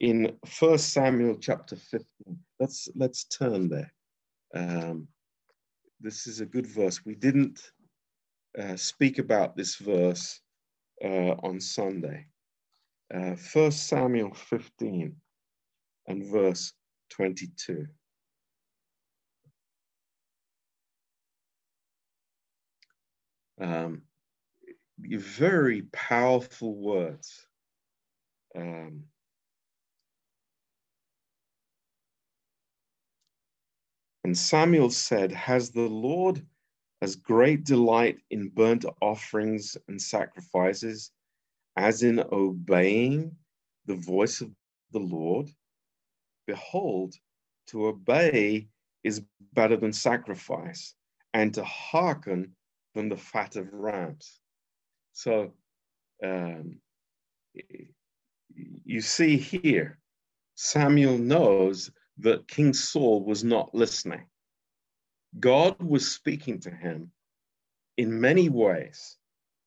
in 0.00 0.36
First 0.44 0.92
Samuel 0.92 1.36
chapter 1.40 1.76
fifteen. 1.76 2.38
Let's 2.60 2.88
let's 2.94 3.24
turn 3.24 3.68
there. 3.68 3.92
Um, 4.54 5.08
this 6.00 6.26
is 6.26 6.40
a 6.40 6.46
good 6.46 6.66
verse. 6.66 7.04
We 7.04 7.14
didn't 7.14 7.72
uh, 8.56 8.76
speak 8.76 9.18
about 9.18 9.56
this 9.56 9.76
verse 9.76 10.40
uh, 11.04 11.34
on 11.42 11.60
Sunday. 11.60 12.26
Uh, 13.12 13.34
First 13.34 13.88
Samuel 13.88 14.34
fifteen 14.34 15.16
and 16.06 16.24
verse 16.24 16.72
twenty-two. 17.10 17.86
um, 23.60 24.02
very 24.98 25.82
powerful 25.92 26.74
words. 26.74 27.46
Um, 28.56 29.04
and 34.24 34.36
Samuel 34.36 34.90
said, 34.90 35.32
Has 35.32 35.70
the 35.70 35.88
Lord 35.88 36.44
as 37.00 37.16
great 37.16 37.64
delight 37.64 38.18
in 38.30 38.48
burnt 38.48 38.84
offerings 39.00 39.76
and 39.88 40.00
sacrifices 40.00 41.12
as 41.76 42.02
in 42.02 42.24
obeying 42.32 43.36
the 43.86 43.94
voice 43.94 44.40
of 44.40 44.50
the 44.92 44.98
Lord? 44.98 45.48
Behold, 46.46 47.14
to 47.68 47.86
obey 47.86 48.68
is 49.04 49.22
better 49.52 49.76
than 49.76 49.92
sacrifice, 49.92 50.94
and 51.34 51.54
to 51.54 51.64
hearken 51.64 52.56
than 52.94 53.08
the 53.08 53.16
fat 53.16 53.56
of 53.56 53.72
rams. 53.72 54.40
So 55.12 55.52
um, 56.24 56.78
you 58.84 59.00
see 59.00 59.36
here, 59.36 59.98
Samuel 60.54 61.18
knows 61.18 61.90
that 62.18 62.48
King 62.48 62.72
Saul 62.72 63.24
was 63.24 63.44
not 63.44 63.74
listening. 63.74 64.24
God 65.38 65.76
was 65.82 66.10
speaking 66.10 66.60
to 66.60 66.70
him 66.70 67.12
in 67.96 68.20
many 68.20 68.48
ways, 68.48 69.16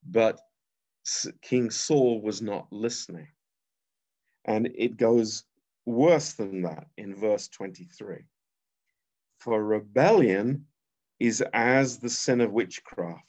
but 0.05 0.39
King 1.41 1.69
Saul 1.69 2.21
was 2.21 2.41
not 2.41 2.67
listening. 2.71 3.27
And 4.45 4.71
it 4.75 4.97
goes 4.97 5.43
worse 5.85 6.33
than 6.33 6.61
that 6.63 6.87
in 6.97 7.15
verse 7.15 7.47
23. 7.49 8.25
For 9.39 9.63
rebellion 9.63 10.65
is 11.19 11.43
as 11.53 11.99
the 11.99 12.09
sin 12.09 12.41
of 12.41 12.51
witchcraft, 12.51 13.25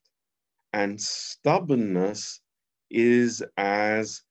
and 0.73 1.01
stubbornness 1.01 2.41
is 2.91 3.43
as 3.57 4.23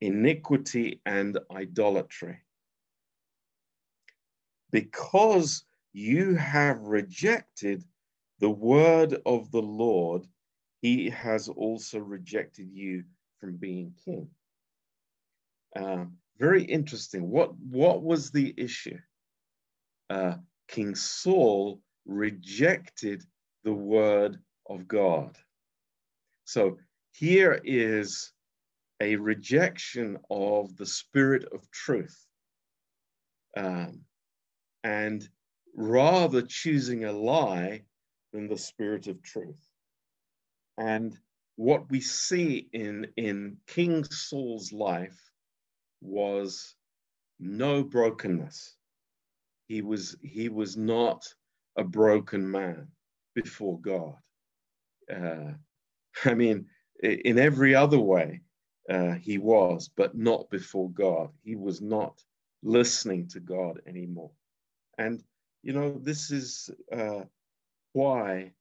iniquity 0.00 1.00
and 1.06 1.38
idolatry. 1.50 2.38
Because 4.70 5.64
you 5.96 6.34
have 6.34 6.78
rejected 6.82 7.82
the 8.40 8.50
word 8.50 9.16
of 9.24 9.50
the 9.50 9.62
Lord, 9.62 10.26
he 10.82 11.08
has 11.08 11.48
also 11.48 11.98
rejected 11.98 12.68
you 12.70 13.02
from 13.40 13.56
being 13.56 13.94
king. 14.04 14.28
Uh, 15.74 16.04
very 16.38 16.64
interesting. 16.64 17.30
What, 17.30 17.56
what 17.56 18.02
was 18.02 18.30
the 18.30 18.52
issue? 18.58 18.98
Uh, 20.10 20.34
king 20.68 20.94
Saul 20.94 21.80
rejected 22.04 23.24
the 23.64 23.72
word 23.72 24.38
of 24.68 24.86
God. 24.86 25.34
So 26.44 26.76
here 27.12 27.58
is 27.64 28.34
a 29.00 29.16
rejection 29.16 30.18
of 30.28 30.76
the 30.76 30.84
spirit 30.84 31.46
of 31.54 31.70
truth. 31.70 32.22
Um, 33.56 34.02
and 34.84 35.26
rather 35.76 36.42
choosing 36.42 37.04
a 37.04 37.12
lie 37.12 37.82
than 38.32 38.48
the 38.48 38.56
spirit 38.56 39.06
of 39.06 39.22
truth. 39.22 39.62
And 40.78 41.16
what 41.56 41.90
we 41.90 42.00
see 42.00 42.68
in, 42.72 43.06
in 43.16 43.58
King 43.66 44.04
Saul's 44.04 44.72
life 44.72 45.18
was 46.00 46.74
no 47.38 47.84
brokenness. 47.84 48.74
He 49.68 49.82
was, 49.82 50.16
he 50.22 50.48
was 50.48 50.76
not 50.76 51.26
a 51.76 51.84
broken 51.84 52.50
man 52.50 52.88
before 53.34 53.78
God. 53.80 54.14
Uh, 55.14 55.52
I 56.24 56.34
mean, 56.34 56.66
in 57.02 57.38
every 57.38 57.74
other 57.74 57.98
way, 57.98 58.40
uh, 58.88 59.12
he 59.12 59.38
was, 59.38 59.90
but 59.94 60.16
not 60.16 60.48
before 60.50 60.90
God. 60.90 61.30
He 61.42 61.56
was 61.56 61.82
not 61.82 62.22
listening 62.62 63.28
to 63.28 63.40
God 63.40 63.80
anymore. 63.86 64.30
And, 64.96 65.22
you 65.66 65.72
know, 65.72 65.98
this 66.00 66.30
is 66.30 66.70
uh, 66.92 67.22
why 67.92 68.52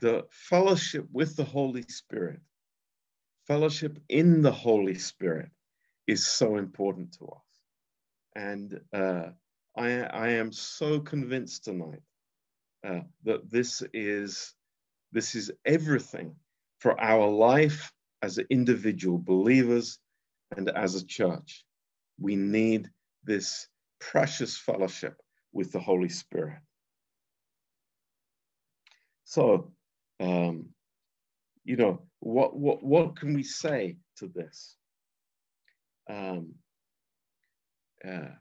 the 0.00 0.24
fellowship 0.30 1.04
with 1.12 1.36
the 1.36 1.44
Holy 1.44 1.82
Spirit, 1.82 2.40
fellowship 3.46 3.98
in 4.08 4.40
the 4.40 4.50
Holy 4.50 4.94
Spirit, 4.94 5.50
is 6.06 6.26
so 6.26 6.56
important 6.56 7.18
to 7.18 7.26
us. 7.26 7.60
And 8.34 8.80
uh, 8.94 9.26
I, 9.76 9.90
I 10.04 10.28
am 10.28 10.52
so 10.52 11.00
convinced 11.00 11.64
tonight 11.64 12.00
uh, 12.82 13.00
that 13.24 13.50
this 13.50 13.82
is 13.92 14.54
this 15.12 15.34
is 15.34 15.52
everything 15.66 16.34
for 16.78 16.98
our 16.98 17.28
life 17.28 17.92
as 18.22 18.38
individual 18.48 19.18
believers 19.18 19.98
and 20.56 20.70
as 20.70 20.94
a 20.94 21.06
church. 21.06 21.62
We 22.18 22.36
need 22.36 22.88
this 23.22 23.68
precious 24.00 24.56
fellowship 24.56 25.20
with 25.56 25.72
the 25.72 25.80
Holy 25.80 26.10
Spirit. 26.10 26.58
So, 29.24 29.72
um, 30.20 30.66
you 31.64 31.76
know, 31.76 32.02
what 32.20 32.54
what 32.56 32.84
what 32.84 33.16
can 33.16 33.34
we 33.34 33.42
say 33.42 33.96
to 34.18 34.28
this? 34.28 34.76
Um, 36.08 36.54
uh, 38.06 38.36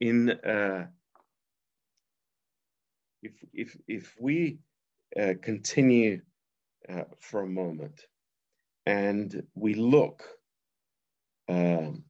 in 0.00 0.30
uh, 0.30 0.86
if 3.22 3.32
if 3.52 3.76
if 3.88 4.14
we 4.20 4.58
uh, 5.18 5.34
continue 5.42 6.20
uh, 6.88 7.04
for 7.18 7.40
a 7.42 7.48
moment 7.48 8.02
and 8.86 9.42
we 9.54 9.74
look 9.74 10.22
um, 11.48 12.04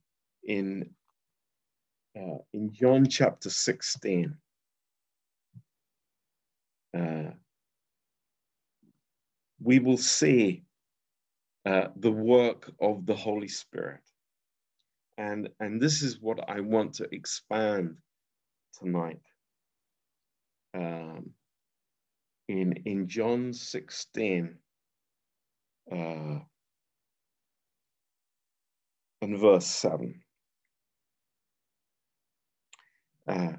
in 0.44 0.90
uh, 2.18 2.38
in 2.52 2.72
John 2.72 3.06
chapter 3.08 3.50
16, 3.50 4.36
uh, 6.96 7.30
we 9.60 9.78
will 9.78 9.96
see 9.96 10.64
uh, 11.66 11.88
the 11.96 12.10
work 12.10 12.72
of 12.80 13.06
the 13.06 13.14
Holy 13.14 13.48
Spirit. 13.48 14.00
And, 15.16 15.48
and 15.60 15.80
this 15.80 16.02
is 16.02 16.20
what 16.20 16.48
I 16.48 16.60
want 16.60 16.94
to 16.94 17.08
expand 17.12 17.96
tonight. 18.78 19.20
Um, 20.74 21.30
in, 22.48 22.72
in 22.84 23.08
John 23.08 23.52
16, 23.52 24.56
uh, 25.90 26.38
and 29.20 29.38
verse 29.38 29.66
7. 29.66 30.20
Uh, 33.28 33.52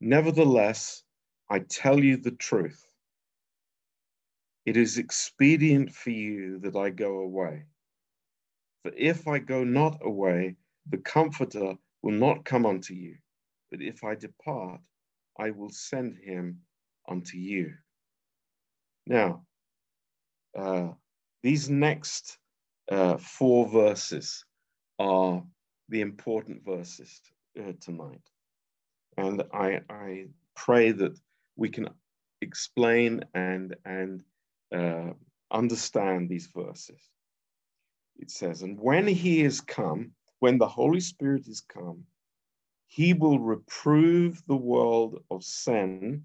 Nevertheless, 0.00 1.02
I 1.50 1.60
tell 1.60 1.98
you 2.04 2.18
the 2.18 2.32
truth. 2.32 2.84
It 4.66 4.76
is 4.76 4.98
expedient 4.98 5.94
for 5.94 6.10
you 6.10 6.58
that 6.60 6.76
I 6.76 6.90
go 6.90 7.20
away. 7.20 7.64
For 8.82 8.92
if 8.96 9.26
I 9.26 9.38
go 9.38 9.64
not 9.64 9.98
away, 10.02 10.56
the 10.90 10.98
Comforter 10.98 11.76
will 12.02 12.12
not 12.12 12.44
come 12.44 12.66
unto 12.66 12.92
you. 12.94 13.16
But 13.70 13.80
if 13.80 14.04
I 14.04 14.14
depart, 14.14 14.80
I 15.38 15.50
will 15.50 15.70
send 15.70 16.18
him 16.18 16.60
unto 17.08 17.38
you. 17.38 17.72
Now, 19.06 19.46
uh, 20.56 20.88
these 21.42 21.70
next 21.70 22.38
uh, 22.90 23.16
four 23.16 23.68
verses 23.68 24.44
are 24.98 25.42
the 25.88 26.02
important 26.02 26.64
verses 26.64 27.22
uh, 27.58 27.72
tonight. 27.80 28.20
And 29.16 29.42
I, 29.52 29.80
I 29.88 30.26
pray 30.56 30.92
that 30.92 31.18
we 31.56 31.68
can 31.68 31.88
explain 32.40 33.24
and, 33.34 33.76
and 33.84 34.22
uh, 34.74 35.12
understand 35.50 36.28
these 36.28 36.48
verses. 36.54 37.00
It 38.16 38.30
says, 38.30 38.62
And 38.62 38.78
when 38.78 39.06
he 39.06 39.42
is 39.42 39.60
come, 39.60 40.12
when 40.40 40.58
the 40.58 40.68
Holy 40.68 41.00
Spirit 41.00 41.46
is 41.48 41.60
come, 41.60 42.04
he 42.86 43.12
will 43.12 43.38
reprove 43.38 44.42
the 44.46 44.56
world 44.56 45.22
of 45.30 45.42
sin 45.42 46.24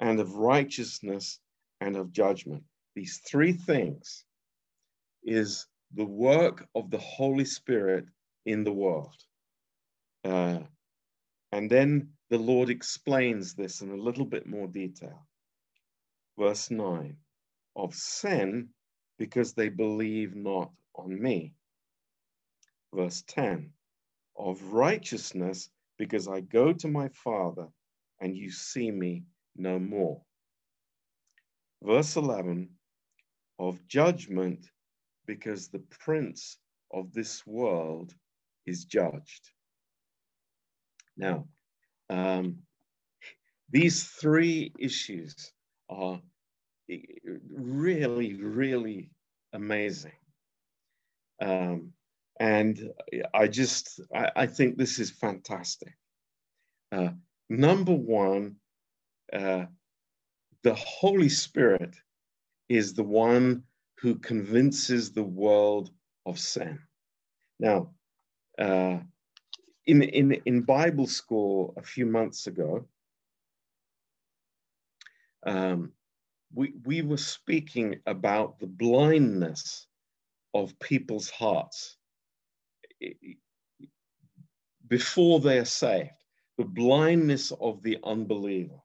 and 0.00 0.20
of 0.20 0.34
righteousness 0.36 1.38
and 1.80 1.96
of 1.96 2.12
judgment. 2.12 2.62
These 2.94 3.20
three 3.26 3.52
things 3.52 4.24
is 5.22 5.66
the 5.94 6.04
work 6.04 6.66
of 6.74 6.90
the 6.90 6.98
Holy 6.98 7.44
Spirit 7.44 8.06
in 8.46 8.64
the 8.64 8.72
world. 8.72 9.16
Uh, 10.24 10.60
and 11.52 11.70
then 11.70 12.10
the 12.30 12.38
Lord 12.38 12.70
explains 12.70 13.54
this 13.54 13.80
in 13.80 13.90
a 13.90 13.96
little 13.96 14.24
bit 14.24 14.46
more 14.46 14.68
detail. 14.68 15.26
Verse 16.38 16.70
9 16.70 17.16
of 17.76 17.94
sin 17.94 18.68
because 19.18 19.52
they 19.52 19.68
believe 19.68 20.34
not 20.34 20.70
on 20.94 21.20
me. 21.20 21.54
Verse 22.94 23.22
10 23.26 23.70
of 24.38 24.62
righteousness 24.72 25.70
because 25.98 26.28
I 26.28 26.40
go 26.40 26.72
to 26.72 26.88
my 26.88 27.08
Father 27.08 27.68
and 28.20 28.36
you 28.36 28.50
see 28.50 28.90
me 28.90 29.24
no 29.56 29.78
more. 29.78 30.22
Verse 31.82 32.16
11 32.16 32.68
of 33.58 33.86
judgment 33.88 34.70
because 35.26 35.68
the 35.68 35.84
prince 36.00 36.58
of 36.92 37.12
this 37.12 37.46
world 37.46 38.14
is 38.66 38.84
judged. 38.84 39.50
Now, 41.20 41.44
um, 42.08 42.60
these 43.70 44.04
three 44.04 44.72
issues 44.78 45.52
are 45.90 46.18
really, 47.54 48.34
really 48.42 49.10
amazing. 49.52 50.18
Um, 51.42 51.92
and 52.40 52.90
I 53.34 53.48
just, 53.48 54.00
I, 54.14 54.30
I, 54.34 54.46
think 54.46 54.76
this 54.78 54.98
is 54.98 55.10
fantastic. 55.10 55.92
Uh, 56.90 57.10
number 57.50 57.94
one, 57.94 58.56
uh, 59.30 59.66
the 60.62 60.74
Holy 60.74 61.28
Spirit 61.28 61.94
is 62.70 62.94
the 62.94 63.04
one 63.04 63.64
who 63.98 64.14
convinces 64.14 65.12
the 65.12 65.22
world 65.22 65.90
of 66.24 66.38
sin. 66.38 66.78
Now, 67.58 67.90
uh, 68.58 69.00
in, 69.86 70.02
in, 70.02 70.32
in 70.44 70.62
Bible 70.62 71.06
school 71.06 71.74
a 71.76 71.82
few 71.82 72.06
months 72.06 72.46
ago, 72.46 72.86
um, 75.46 75.92
we, 76.54 76.74
we 76.84 77.02
were 77.02 77.16
speaking 77.16 78.00
about 78.06 78.58
the 78.58 78.66
blindness 78.66 79.86
of 80.52 80.78
people's 80.80 81.30
hearts 81.30 81.96
before 84.86 85.40
they 85.40 85.58
are 85.58 85.64
saved, 85.64 86.10
the 86.58 86.64
blindness 86.64 87.52
of 87.52 87.82
the 87.82 87.98
unbeliever. 88.04 88.80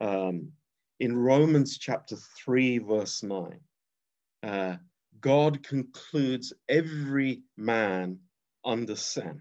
Um, 0.00 0.52
in 1.00 1.16
Romans 1.16 1.78
chapter 1.78 2.16
3, 2.44 2.78
verse 2.78 3.22
9, 3.22 3.60
uh, 4.42 4.76
God 5.20 5.62
concludes 5.64 6.52
every 6.68 7.42
man 7.56 8.18
under 8.64 8.94
sin 8.94 9.40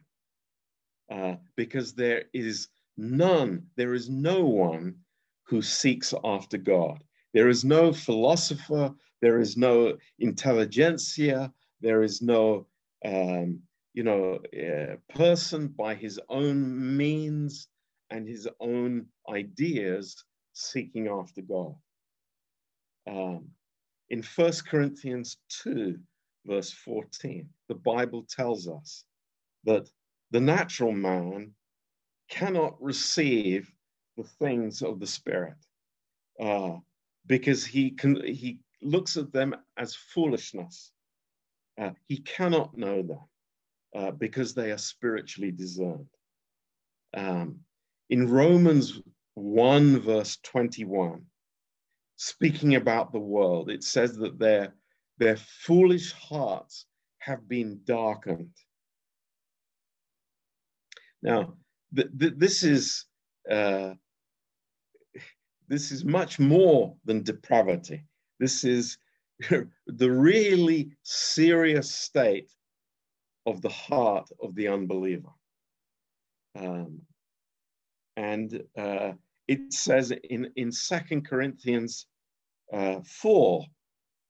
uh, 1.09 1.35
because 1.55 1.93
there 1.93 2.23
is 2.33 2.67
none, 2.97 3.67
there 3.75 3.93
is 3.93 4.09
no 4.09 4.45
one 4.45 4.95
who 5.43 5.61
seeks 5.61 6.13
after 6.23 6.57
God. 6.57 7.03
There 7.33 7.49
is 7.49 7.63
no 7.63 7.93
philosopher, 7.93 8.93
there 9.21 9.39
is 9.39 9.57
no 9.57 9.97
intelligentsia, 10.19 11.53
there 11.81 12.03
is 12.03 12.21
no, 12.21 12.67
um, 13.05 13.61
you 13.93 14.03
know, 14.03 14.39
uh, 14.53 14.95
person 15.13 15.67
by 15.69 15.95
his 15.95 16.19
own 16.29 16.97
means 16.97 17.67
and 18.09 18.27
his 18.27 18.47
own 18.59 19.05
ideas 19.29 20.23
seeking 20.53 21.07
after 21.07 21.41
God. 21.41 21.75
Um, 23.09 23.49
in 24.09 24.23
1 24.23 24.51
Corinthians 24.69 25.37
2, 25.63 25.97
verse 26.45 26.71
14, 26.71 27.47
the 27.67 27.75
Bible 27.75 28.25
tells 28.29 28.67
us 28.67 29.03
that 29.65 29.89
the 30.31 30.39
natural 30.39 30.91
man 30.91 31.53
cannot 32.29 32.81
receive 32.81 33.71
the 34.17 34.23
things 34.23 34.81
of 34.81 34.99
the 34.99 35.07
Spirit 35.07 35.55
uh, 36.39 36.75
because 37.25 37.65
he, 37.65 37.91
can, 37.91 38.21
he 38.25 38.59
looks 38.81 39.17
at 39.17 39.31
them 39.31 39.55
as 39.77 39.95
foolishness. 39.95 40.91
Uh, 41.79 41.91
he 42.07 42.17
cannot 42.17 42.77
know 42.77 43.01
them 43.03 43.19
uh, 43.95 44.11
because 44.11 44.53
they 44.53 44.71
are 44.71 44.77
spiritually 44.77 45.51
discerned. 45.51 46.07
Um, 47.15 47.59
in 48.09 48.29
Romans 48.29 49.01
1, 49.35 49.99
verse 49.99 50.37
21, 50.43 51.21
speaking 52.15 52.75
about 52.75 53.11
the 53.11 53.19
world, 53.19 53.69
it 53.69 53.83
says 53.83 54.17
that 54.17 54.39
their, 54.39 54.73
their 55.17 55.37
foolish 55.37 56.11
hearts 56.13 56.85
have 57.19 57.47
been 57.47 57.81
darkened. 57.85 58.53
Now, 61.21 61.53
th- 61.95 62.09
th- 62.19 62.33
this 62.37 62.63
is 62.63 63.05
uh, 63.49 63.93
this 65.67 65.91
is 65.91 66.05
much 66.05 66.39
more 66.39 66.95
than 67.05 67.23
depravity. 67.23 68.05
This 68.39 68.63
is 68.63 68.97
the 69.49 70.11
really 70.11 70.91
serious 71.03 71.93
state 71.93 72.51
of 73.45 73.61
the 73.61 73.69
heart 73.69 74.29
of 74.41 74.55
the 74.55 74.67
unbeliever. 74.67 75.29
Um, 76.59 77.01
and 78.15 78.63
uh, 78.77 79.13
it 79.47 79.71
says 79.71 80.11
in, 80.29 80.51
in 80.55 80.71
2 80.71 81.21
Corinthians 81.21 82.07
uh, 82.73 82.99
4, 83.05 83.65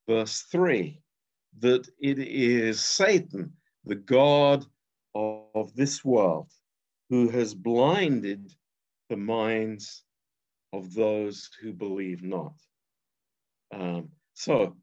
verse 0.08 0.46
3, 0.52 1.02
that 1.60 1.88
it 2.00 2.20
is 2.20 2.80
Satan, 2.80 3.54
the 3.86 3.96
God 3.96 4.66
of, 5.16 5.46
of 5.56 5.76
this 5.76 6.04
world, 6.04 6.52
who 7.10 7.30
has 7.30 7.54
blinded 7.54 8.54
the 9.10 9.18
minds 9.18 10.04
of 10.74 10.94
those 10.94 11.50
who 11.62 11.74
believe 11.74 12.24
not. 12.24 12.54
Um, 13.74 14.10
so 14.34 14.76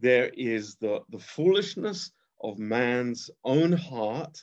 there 0.00 0.30
is 0.34 0.76
the, 0.76 1.00
the 1.10 1.18
foolishness 1.18 2.10
of 2.42 2.58
man's 2.58 3.30
own 3.44 3.72
heart, 3.72 4.38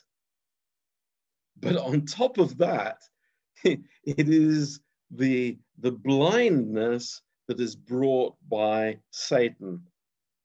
but 1.57 1.77
on 1.77 2.05
top 2.05 2.37
of 2.37 2.57
that, 2.57 3.01
it 3.63 3.79
is 4.05 4.79
the, 5.11 5.57
the 5.79 5.91
blindness 5.91 7.21
that 7.47 7.59
is 7.59 7.75
brought 7.75 8.35
by 8.49 8.97
Satan 9.11 9.81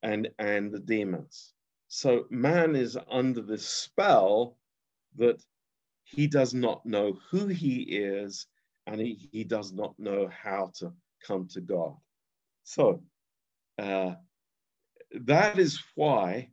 and, 0.02 0.28
and 0.38 0.72
the 0.72 0.80
demons. 0.80 1.52
So 1.88 2.26
man 2.30 2.76
is 2.76 2.96
under 3.10 3.42
this 3.42 3.66
spell 3.66 4.56
that 5.16 5.42
he 6.10 6.26
does 6.26 6.52
not 6.54 6.84
know 6.84 7.18
who 7.30 7.46
he 7.46 7.82
is 7.82 8.46
and 8.86 9.00
he, 9.00 9.28
he 9.32 9.44
does 9.44 9.72
not 9.72 9.98
know 9.98 10.28
how 10.28 10.72
to 10.78 10.92
come 11.24 11.46
to 11.48 11.60
God. 11.60 11.94
So 12.64 13.02
uh, 13.78 14.14
that 15.12 15.58
is 15.58 15.80
why 15.94 16.50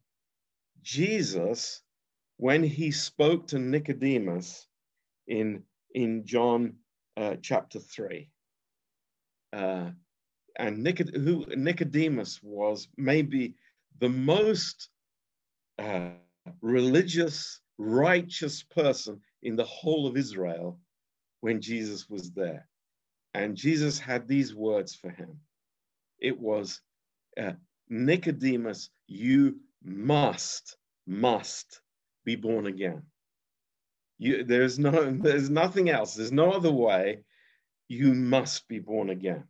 Jesus, 0.84 1.82
when 2.38 2.63
he 2.63 2.91
spoke 2.91 3.48
to 3.48 3.60
Nicodemus 3.60 4.67
in, 5.28 5.63
in 5.93 6.26
John 6.26 6.76
uh, 7.15 7.36
chapter 7.41 7.80
3, 7.80 8.30
uh, 9.54 9.89
and 10.60 10.86
Nicod- 10.86 11.15
who 11.15 11.46
Nicodemus 11.56 12.41
was 12.43 12.88
maybe 12.98 13.56
the 14.00 14.10
most 14.10 14.89
uh, 15.80 16.10
religious, 16.62 17.62
righteous 17.78 18.63
person 18.63 19.22
in 19.41 19.56
the 19.56 19.65
whole 19.65 20.08
of 20.08 20.17
Israel 20.17 20.80
when 21.41 21.62
Jesus 21.62 22.10
was 22.10 22.32
there. 22.32 22.67
And 23.34 23.56
Jesus 23.56 24.00
had 24.00 24.28
these 24.28 24.56
words 24.56 24.95
for 24.95 25.10
him. 25.10 25.39
It 26.19 26.39
was, 26.39 26.82
uh, 27.39 27.54
Nicodemus, 27.89 28.89
you 29.08 29.60
must, 29.84 30.78
must 31.06 31.82
be 32.26 32.36
born 32.36 32.65
again. 32.65 33.04
You, 34.17 34.43
there's 34.43 34.80
no, 34.80 35.12
there's 35.21 35.50
nothing 35.50 35.89
else. 35.89 36.15
There's 36.15 36.32
no 36.32 36.52
other 36.52 36.71
way. 36.71 37.23
You 37.88 38.13
must 38.13 38.67
be 38.67 38.80
born 38.80 39.10
again, 39.12 39.45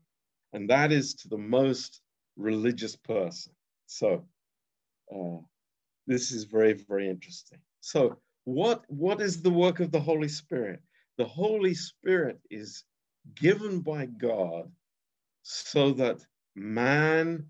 and 0.54 0.70
that 0.70 0.92
is 0.92 1.16
to 1.16 1.28
the 1.28 1.40
most 1.40 2.02
religious 2.36 2.96
person. 2.96 3.54
So, 3.88 4.26
uh, 5.12 5.40
this 6.06 6.32
is 6.32 6.44
very, 6.44 6.74
very 6.74 7.10
interesting. 7.10 7.60
So, 7.82 8.18
what 8.48 8.86
what 8.88 9.20
is 9.20 9.42
the 9.42 9.50
work 9.50 9.82
of 9.82 9.92
the 9.92 10.00
Holy 10.00 10.30
Spirit? 10.30 10.80
The 11.18 11.26
Holy 11.26 11.74
Spirit 11.74 12.40
is 12.50 12.86
given 13.36 13.82
by 13.82 14.06
God 14.06 14.72
so 15.44 15.92
that 15.92 16.26
man 16.56 17.48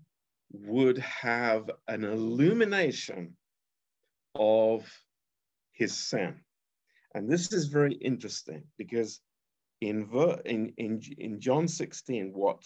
would 0.50 0.98
have 0.98 1.70
an 1.86 2.02
illumination 2.02 3.36
of 4.34 4.90
his 5.70 5.96
sin. 5.96 6.34
And 7.14 7.30
this 7.30 7.52
is 7.52 7.66
very 7.66 7.94
interesting 7.94 8.64
because 8.76 9.20
in, 9.80 10.08
in, 10.46 10.72
in, 10.78 11.00
in 11.16 11.38
John 11.38 11.68
16, 11.68 12.32
what 12.34 12.64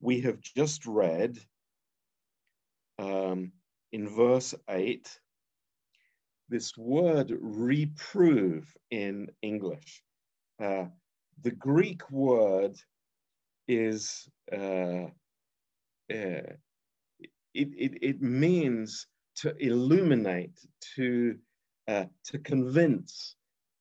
we 0.00 0.22
have 0.22 0.40
just 0.40 0.86
read 0.86 1.38
um, 2.98 3.52
in 3.92 4.08
verse 4.08 4.54
8, 4.70 5.20
this 6.48 6.76
word 6.76 7.32
reprove 7.40 8.74
in 8.90 9.28
English. 9.42 10.02
Uh, 10.62 10.86
the 11.42 11.50
Greek 11.50 12.10
word 12.10 12.76
is 13.68 14.28
uh, 14.52 15.06
uh, 16.12 16.54
it, 17.54 17.68
it, 17.76 17.98
it 18.02 18.22
means 18.22 19.06
to 19.36 19.54
illuminate, 19.58 20.58
to 20.96 21.36
uh, 21.88 22.04
to 22.24 22.38
convince. 22.38 23.36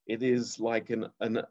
It 0.07 0.21
is 0.23 0.59
like 0.59 0.89
an, 0.91 1.07
an 1.19 1.41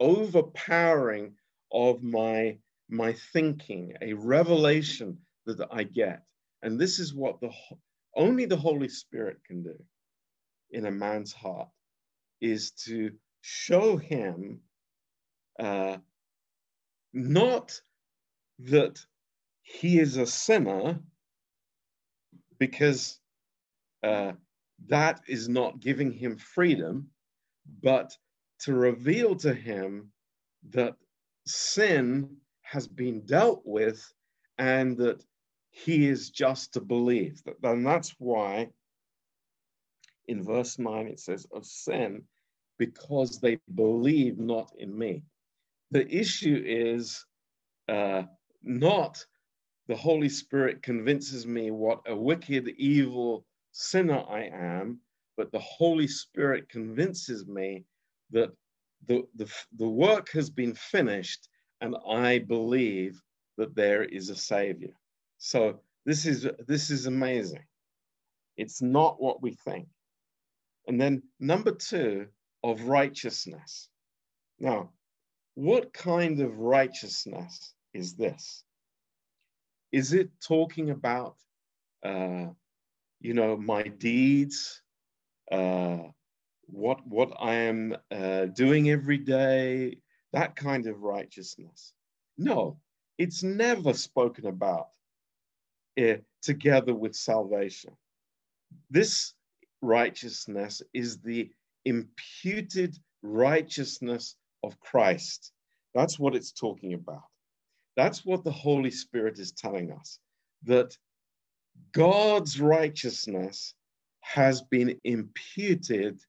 overpowering 0.00 1.34
of 1.72 2.02
my 2.02 2.58
my 2.88 3.12
thinking, 3.32 3.94
a 4.00 4.12
revelation 4.14 5.18
that 5.46 5.66
I 5.70 5.82
get. 5.84 6.22
And 6.62 6.78
this 6.78 6.98
is 6.98 7.14
what 7.14 7.40
the 7.40 7.50
only 8.16 8.46
the 8.46 8.56
Holy 8.56 8.88
Spirit 8.88 9.38
can 9.46 9.62
do 9.62 9.74
in 10.70 10.86
a 10.86 10.90
man's 10.90 11.32
heart 11.32 11.68
is 12.40 12.70
to 12.72 13.12
show 13.40 13.96
him 13.96 14.60
uh, 15.58 15.96
not 17.12 17.80
that 18.58 18.98
he 19.62 19.98
is 19.98 20.16
a 20.16 20.26
sinner 20.26 20.98
because 22.58 23.20
uh, 24.02 24.32
that 24.88 25.20
is 25.26 25.48
not 25.48 25.80
giving 25.80 26.12
him 26.12 26.36
freedom, 26.36 27.08
but 27.82 28.16
to 28.60 28.74
reveal 28.74 29.34
to 29.36 29.52
him 29.54 30.10
that 30.70 30.94
sin 31.46 32.36
has 32.62 32.86
been 32.86 33.20
dealt 33.26 33.62
with 33.64 34.12
and 34.58 34.96
that 34.96 35.24
he 35.70 36.06
is 36.06 36.30
just 36.30 36.72
to 36.72 36.80
believe. 36.80 37.42
And 37.62 37.86
that's 37.86 38.14
why 38.18 38.70
in 40.28 40.42
verse 40.42 40.78
9 40.78 41.06
it 41.06 41.20
says, 41.20 41.46
of 41.52 41.64
sin, 41.64 42.22
because 42.78 43.38
they 43.40 43.58
believe 43.74 44.38
not 44.38 44.72
in 44.78 44.96
me. 44.96 45.22
The 45.90 46.06
issue 46.14 46.62
is 46.66 47.24
uh, 47.88 48.24
not 48.62 49.24
the 49.88 49.96
Holy 49.96 50.28
Spirit 50.28 50.82
convinces 50.82 51.46
me 51.46 51.70
what 51.70 52.00
a 52.06 52.16
wicked, 52.16 52.68
evil 52.76 53.44
sinner 53.72 54.24
I 54.28 54.44
am, 54.52 55.00
but 55.36 55.52
the 55.52 55.60
Holy 55.60 56.08
Spirit 56.08 56.68
convinces 56.68 57.46
me 57.46 57.84
that 58.30 58.50
the, 59.06 59.22
the, 59.36 59.48
the 59.78 59.88
work 59.88 60.30
has 60.32 60.50
been 60.50 60.74
finished 60.74 61.48
and 61.80 61.94
I 62.08 62.38
believe 62.40 63.20
that 63.58 63.76
there 63.76 64.04
is 64.04 64.30
a 64.30 64.36
savior. 64.36 64.94
So 65.38 65.80
this 66.04 66.26
is 66.26 66.48
this 66.66 66.90
is 66.90 67.06
amazing. 67.06 67.64
It's 68.56 68.80
not 68.80 69.20
what 69.20 69.42
we 69.42 69.52
think. 69.52 69.86
And 70.86 71.00
then 71.00 71.22
number 71.40 71.72
two 71.72 72.28
of 72.62 72.82
righteousness. 72.82 73.88
Now, 74.58 74.90
what 75.54 75.92
kind 75.92 76.40
of 76.40 76.58
righteousness 76.58 77.74
is 77.94 78.14
this? 78.14 78.64
Is 79.92 80.12
it 80.12 80.30
talking 80.40 80.90
about, 80.90 81.36
uh, 82.04 82.46
you 83.20 83.34
know, 83.34 83.56
my 83.56 83.82
deeds, 83.82 84.82
uh, 85.50 85.98
what 86.66 87.06
what 87.06 87.32
I 87.40 87.54
am 87.54 87.96
uh, 88.10 88.46
doing 88.46 88.90
every 88.90 89.18
day, 89.18 89.98
that 90.32 90.56
kind 90.56 90.86
of 90.86 91.02
righteousness? 91.02 91.94
No, 92.36 92.78
it's 93.16 93.42
never 93.42 93.94
spoken 93.94 94.46
about 94.46 94.88
uh, 95.98 96.16
together 96.42 96.94
with 96.94 97.14
salvation. 97.14 97.96
This 98.90 99.35
righteousness 99.86 100.82
is 100.92 101.18
the 101.20 101.50
imputed 101.84 102.98
righteousness 103.22 104.36
of 104.62 104.78
Christ. 104.80 105.52
That's 105.94 106.18
what 106.18 106.34
it's 106.34 106.52
talking 106.52 106.94
about. 106.94 107.22
That's 107.96 108.24
what 108.24 108.44
the 108.44 108.50
Holy 108.52 108.90
Spirit 108.90 109.38
is 109.38 109.52
telling 109.52 109.92
us 109.92 110.18
that 110.64 110.96
God's 111.92 112.60
righteousness 112.60 113.74
has 114.20 114.62
been 114.62 115.00
imputed 115.04 116.20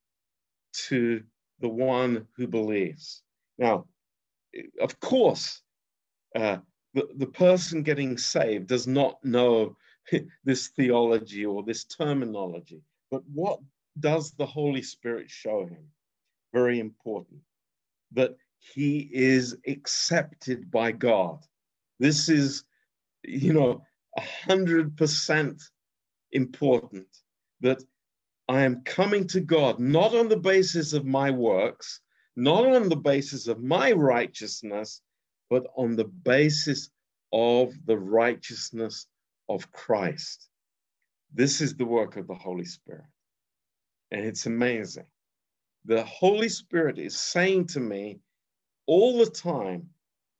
to 0.88 1.22
the 1.60 1.68
one 1.68 2.26
who 2.36 2.46
believes. 2.46 3.22
Now, 3.58 3.86
of 4.80 4.98
course, 5.00 5.60
uh, 6.34 6.58
the, 6.94 7.08
the 7.16 7.26
person 7.26 7.82
getting 7.82 8.16
saved 8.16 8.68
does 8.68 8.86
not 8.86 9.22
know 9.24 9.76
this 10.44 10.68
theology 10.68 11.44
or 11.44 11.62
this 11.62 11.84
terminology, 11.84 12.82
but 13.10 13.22
what 13.32 13.60
does 13.98 14.32
the 14.32 14.46
Holy 14.46 14.82
Spirit 14.82 15.30
show 15.30 15.66
him? 15.66 15.88
Very 16.52 16.80
important. 16.80 17.40
That 18.12 18.36
he 18.58 19.08
is 19.12 19.56
accepted 19.66 20.70
by 20.70 20.92
God. 20.92 21.44
This 21.98 22.28
is, 22.28 22.64
you 23.22 23.52
know, 23.52 23.82
a 24.16 24.20
hundred 24.20 24.96
percent 24.96 25.62
important 26.32 27.06
that 27.60 27.82
I 28.48 28.62
am 28.62 28.82
coming 28.82 29.26
to 29.28 29.40
God 29.40 29.78
not 29.78 30.14
on 30.14 30.28
the 30.28 30.36
basis 30.36 30.92
of 30.92 31.04
my 31.04 31.30
works, 31.30 32.00
not 32.36 32.66
on 32.66 32.88
the 32.88 32.96
basis 32.96 33.46
of 33.46 33.62
my 33.62 33.92
righteousness, 33.92 35.02
but 35.50 35.66
on 35.76 35.96
the 35.96 36.04
basis 36.04 36.90
of 37.32 37.74
the 37.86 37.98
righteousness 37.98 39.06
of 39.48 39.70
Christ. 39.72 40.48
This 41.32 41.60
is 41.60 41.74
the 41.74 41.84
work 41.84 42.16
of 42.16 42.26
the 42.26 42.34
Holy 42.34 42.64
Spirit. 42.64 43.04
And 44.10 44.24
it's 44.24 44.46
amazing. 44.46 45.06
The 45.84 46.02
Holy 46.04 46.48
Spirit 46.48 46.98
is 46.98 47.18
saying 47.20 47.66
to 47.68 47.80
me 47.80 48.20
all 48.86 49.18
the 49.18 49.30
time, 49.30 49.88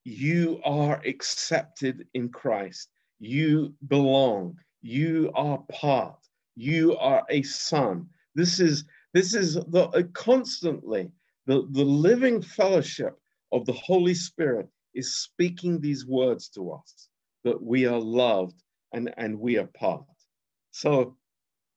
you 0.05 0.61
are 0.64 1.03
accepted 1.07 2.07
in 2.14 2.31
Christ. 2.31 2.88
You 3.18 3.74
belong. 3.88 4.57
You 4.81 5.31
are 5.35 5.59
part. 5.70 6.18
You 6.57 6.96
are 6.96 7.24
a 7.29 7.42
son. 7.42 8.09
This 8.35 8.61
is 8.61 8.85
this 9.12 9.35
is 9.35 9.55
the 9.55 9.88
uh, 9.94 10.03
constantly 10.12 11.11
the, 11.46 11.66
the 11.70 11.85
living 11.85 12.42
fellowship 12.42 13.18
of 13.53 13.64
the 13.66 13.72
Holy 13.72 14.14
Spirit 14.14 14.68
is 14.94 15.16
speaking 15.16 15.81
these 15.81 16.07
words 16.07 16.48
to 16.51 16.72
us 16.72 17.09
that 17.44 17.62
we 17.62 17.87
are 17.87 17.98
loved 17.98 18.62
and, 18.92 19.12
and 19.16 19.38
we 19.38 19.57
are 19.59 19.66
part. 19.68 20.05
So 20.70 21.16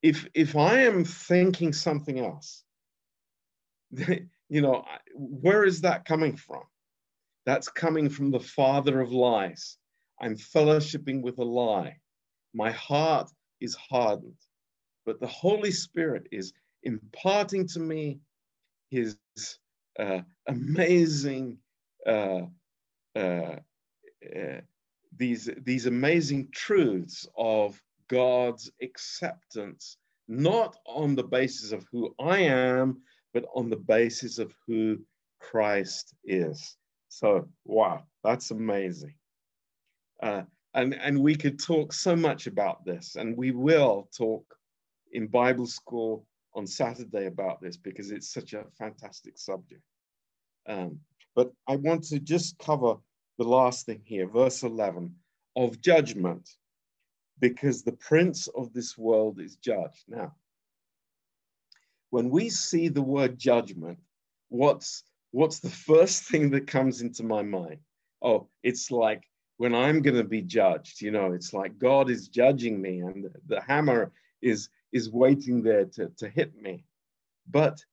if 0.02 0.28
if 0.34 0.56
I 0.56 0.82
am 0.82 1.06
thinking 1.06 1.74
something 1.74 2.20
else, 2.20 2.64
you 3.92 4.62
know, 4.62 4.86
where 5.16 5.64
is 5.64 5.82
that 5.82 6.06
coming 6.06 6.36
from? 6.36 6.64
That's 7.46 7.70
coming 7.70 8.10
from 8.10 8.32
the 8.32 8.40
father 8.40 9.02
of 9.02 9.12
lies. 9.12 9.78
I'm 10.22 10.36
fellowshipping 10.36 11.22
with 11.22 11.40
a 11.40 11.44
lie. 11.44 11.98
My 12.54 12.72
heart 12.72 13.32
is 13.60 13.76
hardened. 13.76 14.38
But 15.06 15.20
the 15.20 15.28
Holy 15.28 15.72
Spirit 15.72 16.28
is 16.32 16.54
imparting 16.84 17.68
to 17.70 17.80
me 17.80 18.20
his 18.90 19.18
uh, 20.00 20.22
amazing 20.48 21.58
uh, 22.06 22.42
uh, 23.16 23.56
uh, 24.36 24.62
these 25.18 25.50
these 25.64 25.86
amazing 25.88 26.50
truths 26.52 27.28
of 27.38 27.82
God's 28.12 28.70
acceptance, 28.82 29.96
not 30.28 30.76
on 30.86 31.16
the 31.16 31.24
basis 31.24 31.72
of 31.72 31.86
who 31.92 32.14
I 32.20 32.40
am, 32.40 33.02
but 33.34 33.46
on 33.56 33.70
the 33.70 33.78
basis 33.78 34.38
of 34.38 34.54
who 34.68 35.00
Christ 35.40 36.14
is. 36.26 36.76
So, 37.08 37.48
wow, 37.64 38.04
that's 38.22 38.52
amazing. 38.52 39.14
Uh, 40.22 40.44
and, 40.74 40.94
and 40.94 41.22
we 41.22 41.36
could 41.36 41.58
talk 41.58 41.94
so 41.94 42.14
much 42.16 42.48
about 42.48 42.86
this, 42.86 43.16
and 43.16 43.38
we 43.38 43.52
will 43.52 44.10
talk 44.16 44.44
in 45.14 45.28
Bible 45.28 45.68
school 45.68 46.28
on 46.54 46.68
Saturday 46.68 47.28
about 47.28 47.62
this 47.62 47.78
because 47.78 48.12
it's 48.12 48.34
such 48.34 48.54
a 48.54 48.66
fantastic 48.78 49.38
subject. 49.38 49.82
Um, 50.68 51.00
but 51.34 51.52
I 51.66 51.78
want 51.78 52.04
to 52.10 52.20
just 52.20 52.60
cover 52.60 52.96
the 53.38 53.46
last 53.46 53.86
thing 53.86 54.02
here, 54.04 54.28
verse 54.28 54.64
11 54.64 55.16
of 55.56 55.80
judgment, 55.80 56.50
because 57.42 57.82
the 57.82 57.92
prince 57.94 58.48
of 58.48 58.72
this 58.72 58.98
world 58.98 59.42
is 59.42 59.58
judged. 59.58 60.06
Now, 60.08 60.34
when 62.12 62.30
we 62.30 62.50
see 62.50 62.88
the 62.88 63.02
word 63.02 63.38
judgment, 63.38 63.98
what's 64.50 65.04
what's 65.32 65.60
the 65.60 65.70
first 65.92 66.24
thing 66.26 66.52
that 66.52 66.68
comes 66.68 67.02
into 67.02 67.24
my 67.24 67.42
mind? 67.42 67.80
Oh, 68.22 68.48
it's 68.64 68.92
like 68.92 69.24
when 69.58 69.76
I'm 69.76 70.02
going 70.02 70.18
to 70.18 70.24
be 70.24 70.42
judged, 70.42 71.02
you 71.02 71.12
know, 71.12 71.34
it's 71.34 71.54
like 71.54 71.78
God 71.80 72.10
is 72.10 72.30
judging 72.30 72.80
me 72.82 73.00
and 73.00 73.28
the 73.48 73.62
hammer 73.62 74.12
is 74.42 74.70
is 74.94 75.10
waiting 75.10 75.64
there 75.64 75.86
to, 75.86 76.10
to 76.18 76.30
hit 76.30 76.56
me. 76.62 76.86
But 77.50 77.84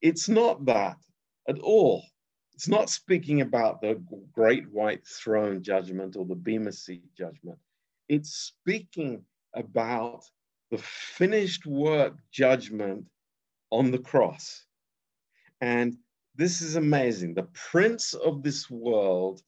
it's 0.00 0.28
not 0.28 0.64
that 0.66 0.96
at 1.48 1.58
all. 1.58 2.04
It's 2.54 2.68
not 2.68 2.90
speaking 2.90 3.40
about 3.40 3.80
the 3.80 4.00
great 4.32 4.68
white 4.70 5.06
throne 5.06 5.62
judgment 5.62 6.16
or 6.16 6.24
the 6.26 6.34
Bema 6.34 6.72
seat 6.72 7.04
judgment. 7.16 7.58
It's 8.08 8.30
speaking 8.30 9.24
about 9.54 10.24
the 10.70 10.78
finished 10.78 11.66
work 11.66 12.14
judgment 12.30 13.06
on 13.70 13.90
the 13.90 13.98
cross. 13.98 14.64
And 15.60 15.96
this 16.34 16.62
is 16.62 16.76
amazing. 16.76 17.34
The 17.34 17.48
prince 17.70 18.14
of 18.14 18.42
this 18.42 18.70
world 18.70 19.42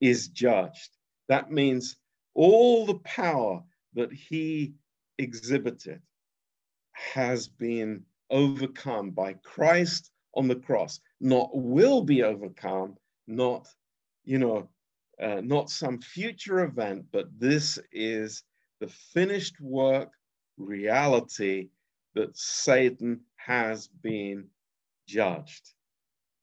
is 0.00 0.28
judged. 0.28 0.90
That 1.28 1.50
means 1.50 1.96
all 2.34 2.86
the 2.86 2.98
power 3.00 3.62
that 3.94 4.12
he 4.12 4.74
exhibited 5.18 6.00
has 6.92 7.48
been 7.48 8.04
overcome 8.30 9.10
by 9.10 9.34
Christ 9.34 10.10
on 10.34 10.48
the 10.48 10.56
cross, 10.56 11.00
not 11.20 11.50
will 11.52 12.02
be 12.02 12.22
overcome, 12.22 12.96
not, 13.26 13.66
you 14.24 14.38
know, 14.38 14.68
uh, 15.22 15.40
not 15.42 15.70
some 15.70 16.00
future 16.00 16.64
event, 16.64 17.04
but 17.12 17.26
this 17.38 17.78
is 17.92 18.44
the 18.80 18.88
finished 18.88 19.60
work 19.60 20.10
reality 20.56 21.68
that 22.14 22.36
Satan 22.36 23.20
has 23.36 23.88
been 23.88 24.46
judged. 25.06 25.72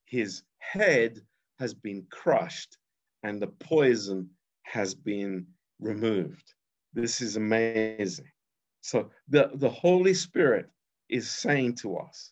His 0.05 0.43
head 0.59 1.21
has 1.59 1.73
been 1.73 2.05
crushed 2.11 2.77
and 3.23 3.41
the 3.41 3.47
poison 3.47 4.29
has 4.63 4.93
been 4.93 5.45
removed. 5.79 6.53
This 6.93 7.21
is 7.21 7.35
amazing. 7.37 8.31
So 8.81 9.09
the, 9.29 9.51
the 9.55 9.69
Holy 9.69 10.13
Spirit 10.13 10.69
is 11.09 11.29
saying 11.29 11.75
to 11.75 11.97
us, 11.97 12.31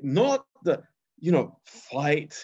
not 0.00 0.46
the, 0.64 0.82
you 1.18 1.32
know, 1.32 1.58
fight, 1.64 2.34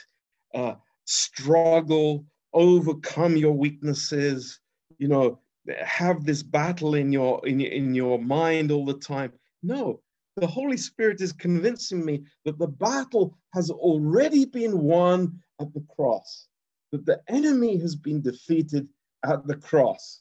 uh, 0.54 0.74
struggle, 1.04 2.24
overcome 2.58 3.36
your 3.36 3.52
weaknesses, 3.52 4.58
you 4.98 5.06
know, 5.06 5.38
have 5.84 6.24
this 6.24 6.42
battle 6.42 6.96
in 6.96 7.12
your 7.12 7.46
in, 7.46 7.60
in 7.60 7.94
your 7.94 8.18
mind 8.18 8.72
all 8.72 8.84
the 8.84 8.98
time. 8.98 9.32
No, 9.62 10.00
the 10.36 10.46
Holy 10.46 10.76
Spirit 10.76 11.20
is 11.20 11.32
convincing 11.32 12.04
me 12.04 12.24
that 12.44 12.58
the 12.58 12.66
battle 12.66 13.36
has 13.54 13.70
already 13.70 14.44
been 14.44 14.80
won 14.80 15.38
at 15.60 15.72
the 15.72 15.84
cross, 15.94 16.48
that 16.90 17.06
the 17.06 17.20
enemy 17.28 17.78
has 17.78 17.94
been 17.94 18.20
defeated 18.20 18.88
at 19.24 19.46
the 19.46 19.56
cross 19.56 20.20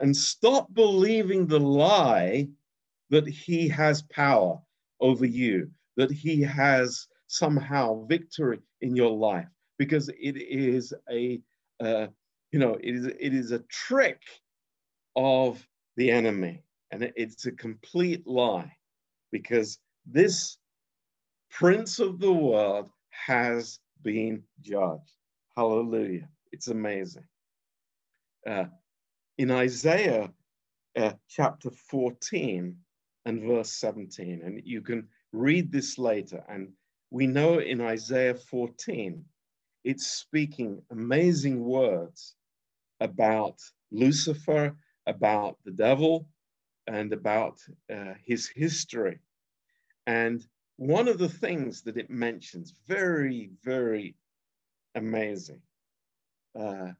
and 0.00 0.14
stop 0.14 0.72
believing 0.74 1.46
the 1.46 1.60
lie 1.60 2.48
that 3.10 3.26
he 3.26 3.68
has 3.68 4.02
power 4.02 4.60
over 5.00 5.26
you, 5.26 5.70
that 5.96 6.10
he 6.10 6.42
has 6.42 7.06
somehow 7.26 8.04
victory 8.06 8.60
in 8.80 8.96
your 8.96 9.10
life, 9.10 9.48
because 9.78 10.08
it 10.08 10.36
is 10.36 10.92
a, 11.10 11.40
uh, 11.80 12.06
you 12.52 12.58
know, 12.58 12.74
it 12.74 12.94
is, 12.94 13.06
it 13.06 13.34
is 13.34 13.52
a 13.52 13.60
trick 13.70 14.22
of 15.16 15.66
the 15.96 16.10
enemy, 16.10 16.62
and 16.90 17.12
it's 17.16 17.46
a 17.46 17.52
complete 17.52 18.26
lie, 18.26 18.72
because 19.32 19.78
this 20.06 20.58
prince 21.50 21.98
of 21.98 22.18
the 22.20 22.32
world 22.32 22.90
has 23.10 23.78
been 24.02 24.42
judged. 24.62 25.12
Hallelujah. 25.56 26.28
It's 26.52 26.68
amazing. 26.68 27.24
Uh, 28.48 28.64
in 29.38 29.50
Isaiah 29.50 30.32
uh, 30.96 31.12
chapter 31.28 31.70
14 31.70 32.76
and 33.26 33.42
verse 33.42 33.72
17, 33.72 34.42
and 34.44 34.60
you 34.64 34.80
can 34.80 35.08
read 35.32 35.70
this 35.70 35.98
later. 35.98 36.42
And 36.48 36.72
we 37.10 37.26
know 37.26 37.58
in 37.58 37.80
Isaiah 37.80 38.34
14, 38.34 39.24
it's 39.84 40.06
speaking 40.06 40.82
amazing 40.90 41.64
words 41.64 42.34
about 43.00 43.58
Lucifer, 43.90 44.76
about 45.06 45.56
the 45.64 45.72
devil, 45.72 46.28
and 46.86 47.12
about 47.12 47.58
uh, 47.92 48.14
his 48.24 48.48
history. 48.48 49.18
And 50.06 50.44
one 50.76 51.08
of 51.08 51.18
the 51.18 51.28
things 51.28 51.82
that 51.82 51.96
it 51.96 52.10
mentions, 52.10 52.74
very, 52.86 53.50
very 53.64 54.16
amazing, 54.94 55.62
uh, 56.58 56.92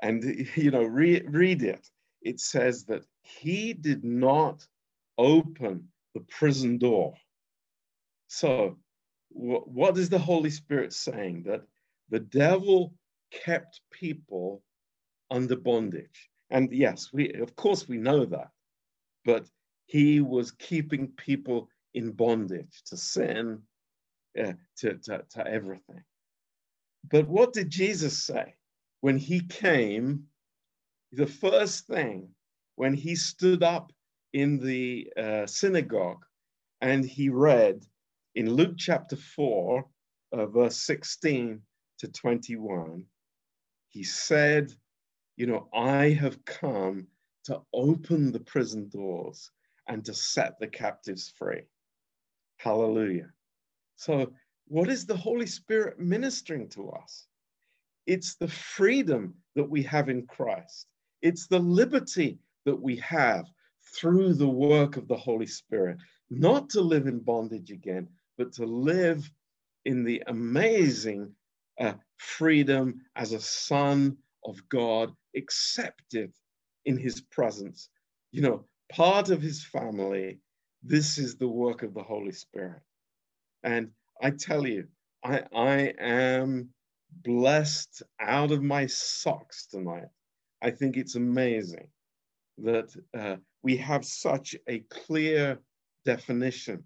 and 0.00 0.24
you 0.56 0.70
know 0.70 0.82
re- 0.82 1.22
read 1.26 1.62
it 1.62 1.88
it 2.22 2.40
says 2.40 2.84
that 2.84 3.04
he 3.22 3.72
did 3.72 4.04
not 4.04 4.66
open 5.18 5.88
the 6.14 6.20
prison 6.20 6.78
door 6.78 7.14
so 8.26 8.76
what 9.30 9.96
is 9.96 10.08
the 10.08 10.18
holy 10.18 10.50
spirit 10.50 10.92
saying? 10.92 11.44
That 11.44 11.62
the 12.10 12.20
devil 12.20 12.94
kept 13.30 13.80
people 13.90 14.62
under 15.30 15.56
bondage. 15.56 16.28
And 16.50 16.72
yes 16.72 17.10
we 17.12 17.32
of 17.34 17.54
course 17.56 17.88
we 17.88 17.96
know 17.96 18.24
that. 18.26 18.50
But 19.24 19.48
he 19.86 20.20
was 20.20 20.52
keeping 20.52 21.08
people 21.08 21.68
in 21.94 22.12
bondage 22.12 22.82
to 22.86 22.96
sin 22.96 23.62
uh, 24.38 24.52
to, 24.78 24.94
to, 24.94 25.24
to 25.30 25.46
everything. 25.46 26.02
But 27.10 27.28
what 27.28 27.52
did 27.52 27.70
jesus 27.70 28.24
say 28.24 28.54
when 29.00 29.16
he 29.16 29.40
came, 29.40 30.24
the 31.12 31.26
first 31.26 31.86
thing 31.86 32.28
when 32.76 32.94
he 32.94 33.14
stood 33.14 33.62
up 33.62 33.92
in 34.32 34.58
the 34.58 35.12
uh, 35.16 35.46
synagogue 35.46 36.24
and 36.80 37.04
he 37.04 37.28
read 37.28 37.84
in 38.40 38.54
Luke 38.54 38.76
chapter 38.78 39.16
4, 39.16 39.84
uh, 40.32 40.46
verse 40.46 40.78
16 40.78 41.60
to 41.98 42.08
21, 42.08 43.04
he 43.88 44.02
said, 44.02 44.72
You 45.36 45.46
know, 45.46 45.68
I 45.74 46.08
have 46.08 46.42
come 46.46 47.06
to 47.44 47.60
open 47.74 48.32
the 48.32 48.40
prison 48.40 48.88
doors 48.88 49.50
and 49.88 50.02
to 50.06 50.14
set 50.14 50.58
the 50.58 50.68
captives 50.68 51.34
free. 51.36 51.64
Hallelujah. 52.56 53.28
So, 53.96 54.32
what 54.68 54.88
is 54.88 55.04
the 55.04 55.18
Holy 55.18 55.46
Spirit 55.46 56.00
ministering 56.00 56.70
to 56.70 56.92
us? 56.92 57.26
It's 58.06 58.36
the 58.36 58.48
freedom 58.48 59.34
that 59.54 59.68
we 59.68 59.82
have 59.82 60.08
in 60.08 60.26
Christ. 60.26 60.86
It's 61.20 61.46
the 61.46 61.58
liberty 61.58 62.38
that 62.64 62.80
we 62.80 62.96
have 62.96 63.44
through 63.94 64.32
the 64.32 64.48
work 64.48 64.96
of 64.96 65.08
the 65.08 65.16
Holy 65.16 65.46
Spirit, 65.46 65.98
not 66.30 66.70
to 66.70 66.80
live 66.80 67.06
in 67.06 67.18
bondage 67.18 67.70
again, 67.70 68.08
but 68.40 68.54
to 68.54 68.64
live 68.64 69.30
in 69.84 70.02
the 70.02 70.22
amazing 70.26 71.30
uh, 71.78 71.92
freedom 72.16 73.02
as 73.14 73.32
a 73.32 73.40
son 73.40 74.16
of 74.46 74.66
God, 74.70 75.12
accepted 75.36 76.32
in 76.86 76.96
his 76.96 77.20
presence. 77.20 77.90
You 78.32 78.40
know, 78.40 78.64
part 78.90 79.28
of 79.28 79.42
his 79.42 79.62
family. 79.62 80.40
This 80.82 81.18
is 81.18 81.36
the 81.36 81.48
work 81.48 81.82
of 81.82 81.92
the 81.92 82.02
Holy 82.02 82.32
Spirit. 82.32 82.80
And 83.62 83.90
I 84.22 84.30
tell 84.30 84.66
you, 84.66 84.88
I, 85.22 85.42
I 85.54 85.92
am 85.98 86.70
blessed 87.10 88.02
out 88.18 88.52
of 88.52 88.62
my 88.62 88.86
socks 88.86 89.66
tonight. 89.66 90.08
I 90.62 90.70
think 90.70 90.96
it's 90.96 91.16
amazing 91.16 91.88
that 92.56 92.88
uh, 93.14 93.36
we 93.62 93.76
have 93.76 94.06
such 94.06 94.56
a 94.66 94.78
clear 94.88 95.58
definition 96.06 96.84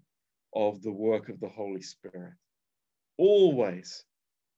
of 0.55 0.81
the 0.81 0.91
work 0.91 1.29
of 1.29 1.39
the 1.39 1.49
Holy 1.49 1.81
Spirit. 1.81 2.33
Always 3.17 4.03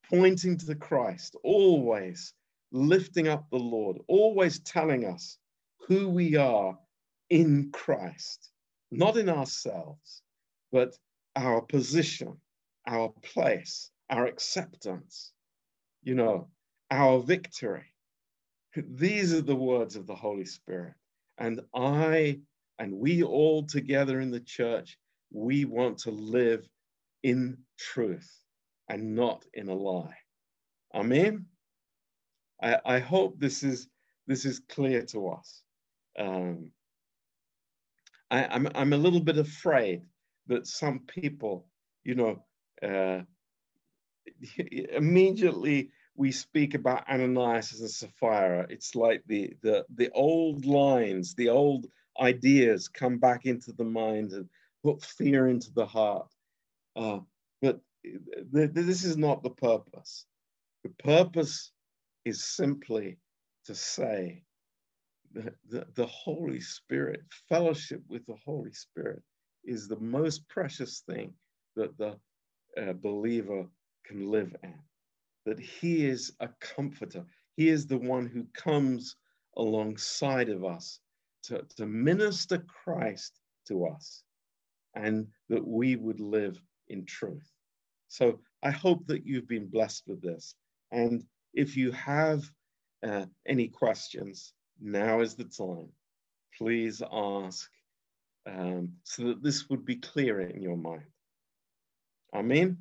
pointing 0.09 0.57
to 0.57 0.75
Christ, 0.75 1.35
always 1.43 2.33
lifting 2.71 3.27
up 3.27 3.49
the 3.49 3.57
Lord, 3.57 3.97
always 4.07 4.59
telling 4.59 5.05
us 5.05 5.37
who 5.87 6.09
we 6.09 6.35
are 6.35 6.77
in 7.29 7.71
Christ, 7.71 8.51
not 8.91 9.17
in 9.17 9.29
ourselves, 9.29 10.21
but 10.71 10.97
our 11.35 11.61
position, 11.61 12.37
our 12.87 13.13
place, 13.21 13.89
our 14.09 14.25
acceptance, 14.27 15.31
you 16.03 16.15
know, 16.15 16.47
our 16.91 17.19
victory. 17.19 17.93
These 18.75 19.33
are 19.33 19.41
the 19.41 19.55
words 19.55 19.95
of 19.95 20.07
the 20.07 20.15
Holy 20.15 20.45
Spirit. 20.45 20.93
And 21.37 21.61
I 21.73 22.39
and 22.79 22.93
we 22.93 23.23
all 23.23 23.63
together 23.63 24.19
in 24.19 24.31
the 24.31 24.39
church, 24.39 24.97
we 25.31 25.65
want 25.65 25.99
to 25.99 26.11
live 26.11 26.67
in 27.23 27.59
truth 27.79 28.31
and 28.89 29.15
not 29.15 29.45
in 29.53 29.69
a 29.69 29.75
lie. 29.75 30.17
Amen. 30.95 31.47
I, 32.61 32.79
I 32.85 32.99
hope 32.99 33.39
this 33.39 33.63
is 33.63 33.87
this 34.27 34.45
is 34.45 34.61
clear 34.69 35.03
to 35.07 35.29
us. 35.29 35.63
Um, 36.19 36.71
I, 38.31 38.45
I'm 38.45 38.67
I'm 38.75 38.93
a 38.93 38.97
little 38.97 39.21
bit 39.21 39.37
afraid 39.37 40.03
that 40.47 40.67
some 40.67 41.01
people, 41.07 41.67
you 42.03 42.15
know, 42.15 42.45
uh, 42.83 43.21
immediately 44.93 45.91
we 46.15 46.31
speak 46.31 46.75
about 46.75 47.09
Ananias 47.09 47.79
and 47.79 47.89
Sapphira. 47.89 48.67
It's 48.69 48.95
like 48.95 49.23
the 49.27 49.53
the 49.63 49.85
the 49.95 50.11
old 50.11 50.65
lines, 50.65 51.35
the 51.35 51.49
old 51.49 51.87
ideas 52.21 52.87
come 52.89 53.19
back 53.19 53.45
into 53.45 53.73
the 53.73 53.85
mind 53.85 54.33
and 54.33 54.49
put 54.83 55.03
fear 55.03 55.47
into 55.47 55.71
the 55.73 55.85
heart. 55.85 56.27
Uh, 56.95 57.19
but 57.61 57.79
th- 58.03 58.71
this 58.73 59.03
is 59.03 59.17
not 59.17 59.43
the 59.43 59.49
purpose. 59.49 60.25
The 60.83 60.89
purpose 61.03 61.71
is 62.25 62.43
simply 62.43 63.17
to 63.65 63.75
say 63.75 64.43
that 65.33 65.53
the, 65.69 65.85
the 65.95 66.05
Holy 66.05 66.59
Spirit, 66.59 67.21
fellowship 67.49 68.01
with 68.07 68.25
the 68.25 68.37
Holy 68.45 68.73
Spirit, 68.73 69.21
is 69.63 69.87
the 69.87 69.99
most 69.99 70.47
precious 70.47 71.03
thing 71.07 71.33
that 71.75 71.97
the 71.97 72.17
uh, 72.81 72.93
believer 72.93 73.65
can 74.05 74.31
live 74.31 74.55
in. 74.63 74.75
That 75.45 75.59
he 75.59 76.05
is 76.05 76.33
a 76.39 76.49
comforter. 76.59 77.25
He 77.55 77.69
is 77.69 77.87
the 77.87 77.97
one 77.97 78.27
who 78.27 78.45
comes 78.53 79.15
alongside 79.57 80.49
of 80.49 80.63
us 80.63 80.99
to, 81.43 81.63
to 81.77 81.85
minister 81.85 82.59
Christ 82.59 83.39
to 83.67 83.85
us 83.85 84.23
and 84.97 85.27
that 85.49 85.65
we 85.65 85.95
would 85.95 86.19
live 86.19 86.59
in 86.89 87.05
truth. 87.05 87.49
So 88.07 88.39
I 88.63 88.71
hope 88.71 89.05
that 89.07 89.25
you've 89.25 89.47
been 89.47 89.67
blessed 89.67 90.03
with 90.07 90.21
this. 90.21 90.55
And 90.91 91.23
if 91.53 91.77
you 91.77 91.91
have 91.91 92.49
uh, 93.05 93.25
any 93.45 93.67
questions, 93.67 94.53
now 94.81 95.21
is 95.21 95.35
the 95.35 95.45
time. 95.45 95.89
Please 96.57 97.01
ask 97.11 97.69
um, 98.47 98.93
so 99.03 99.25
that 99.25 99.43
this 99.43 99.69
would 99.69 99.85
be 99.85 99.97
clear 99.97 100.41
in 100.41 100.61
your 100.61 100.77
mind. 100.77 101.03
Amen. 102.33 102.77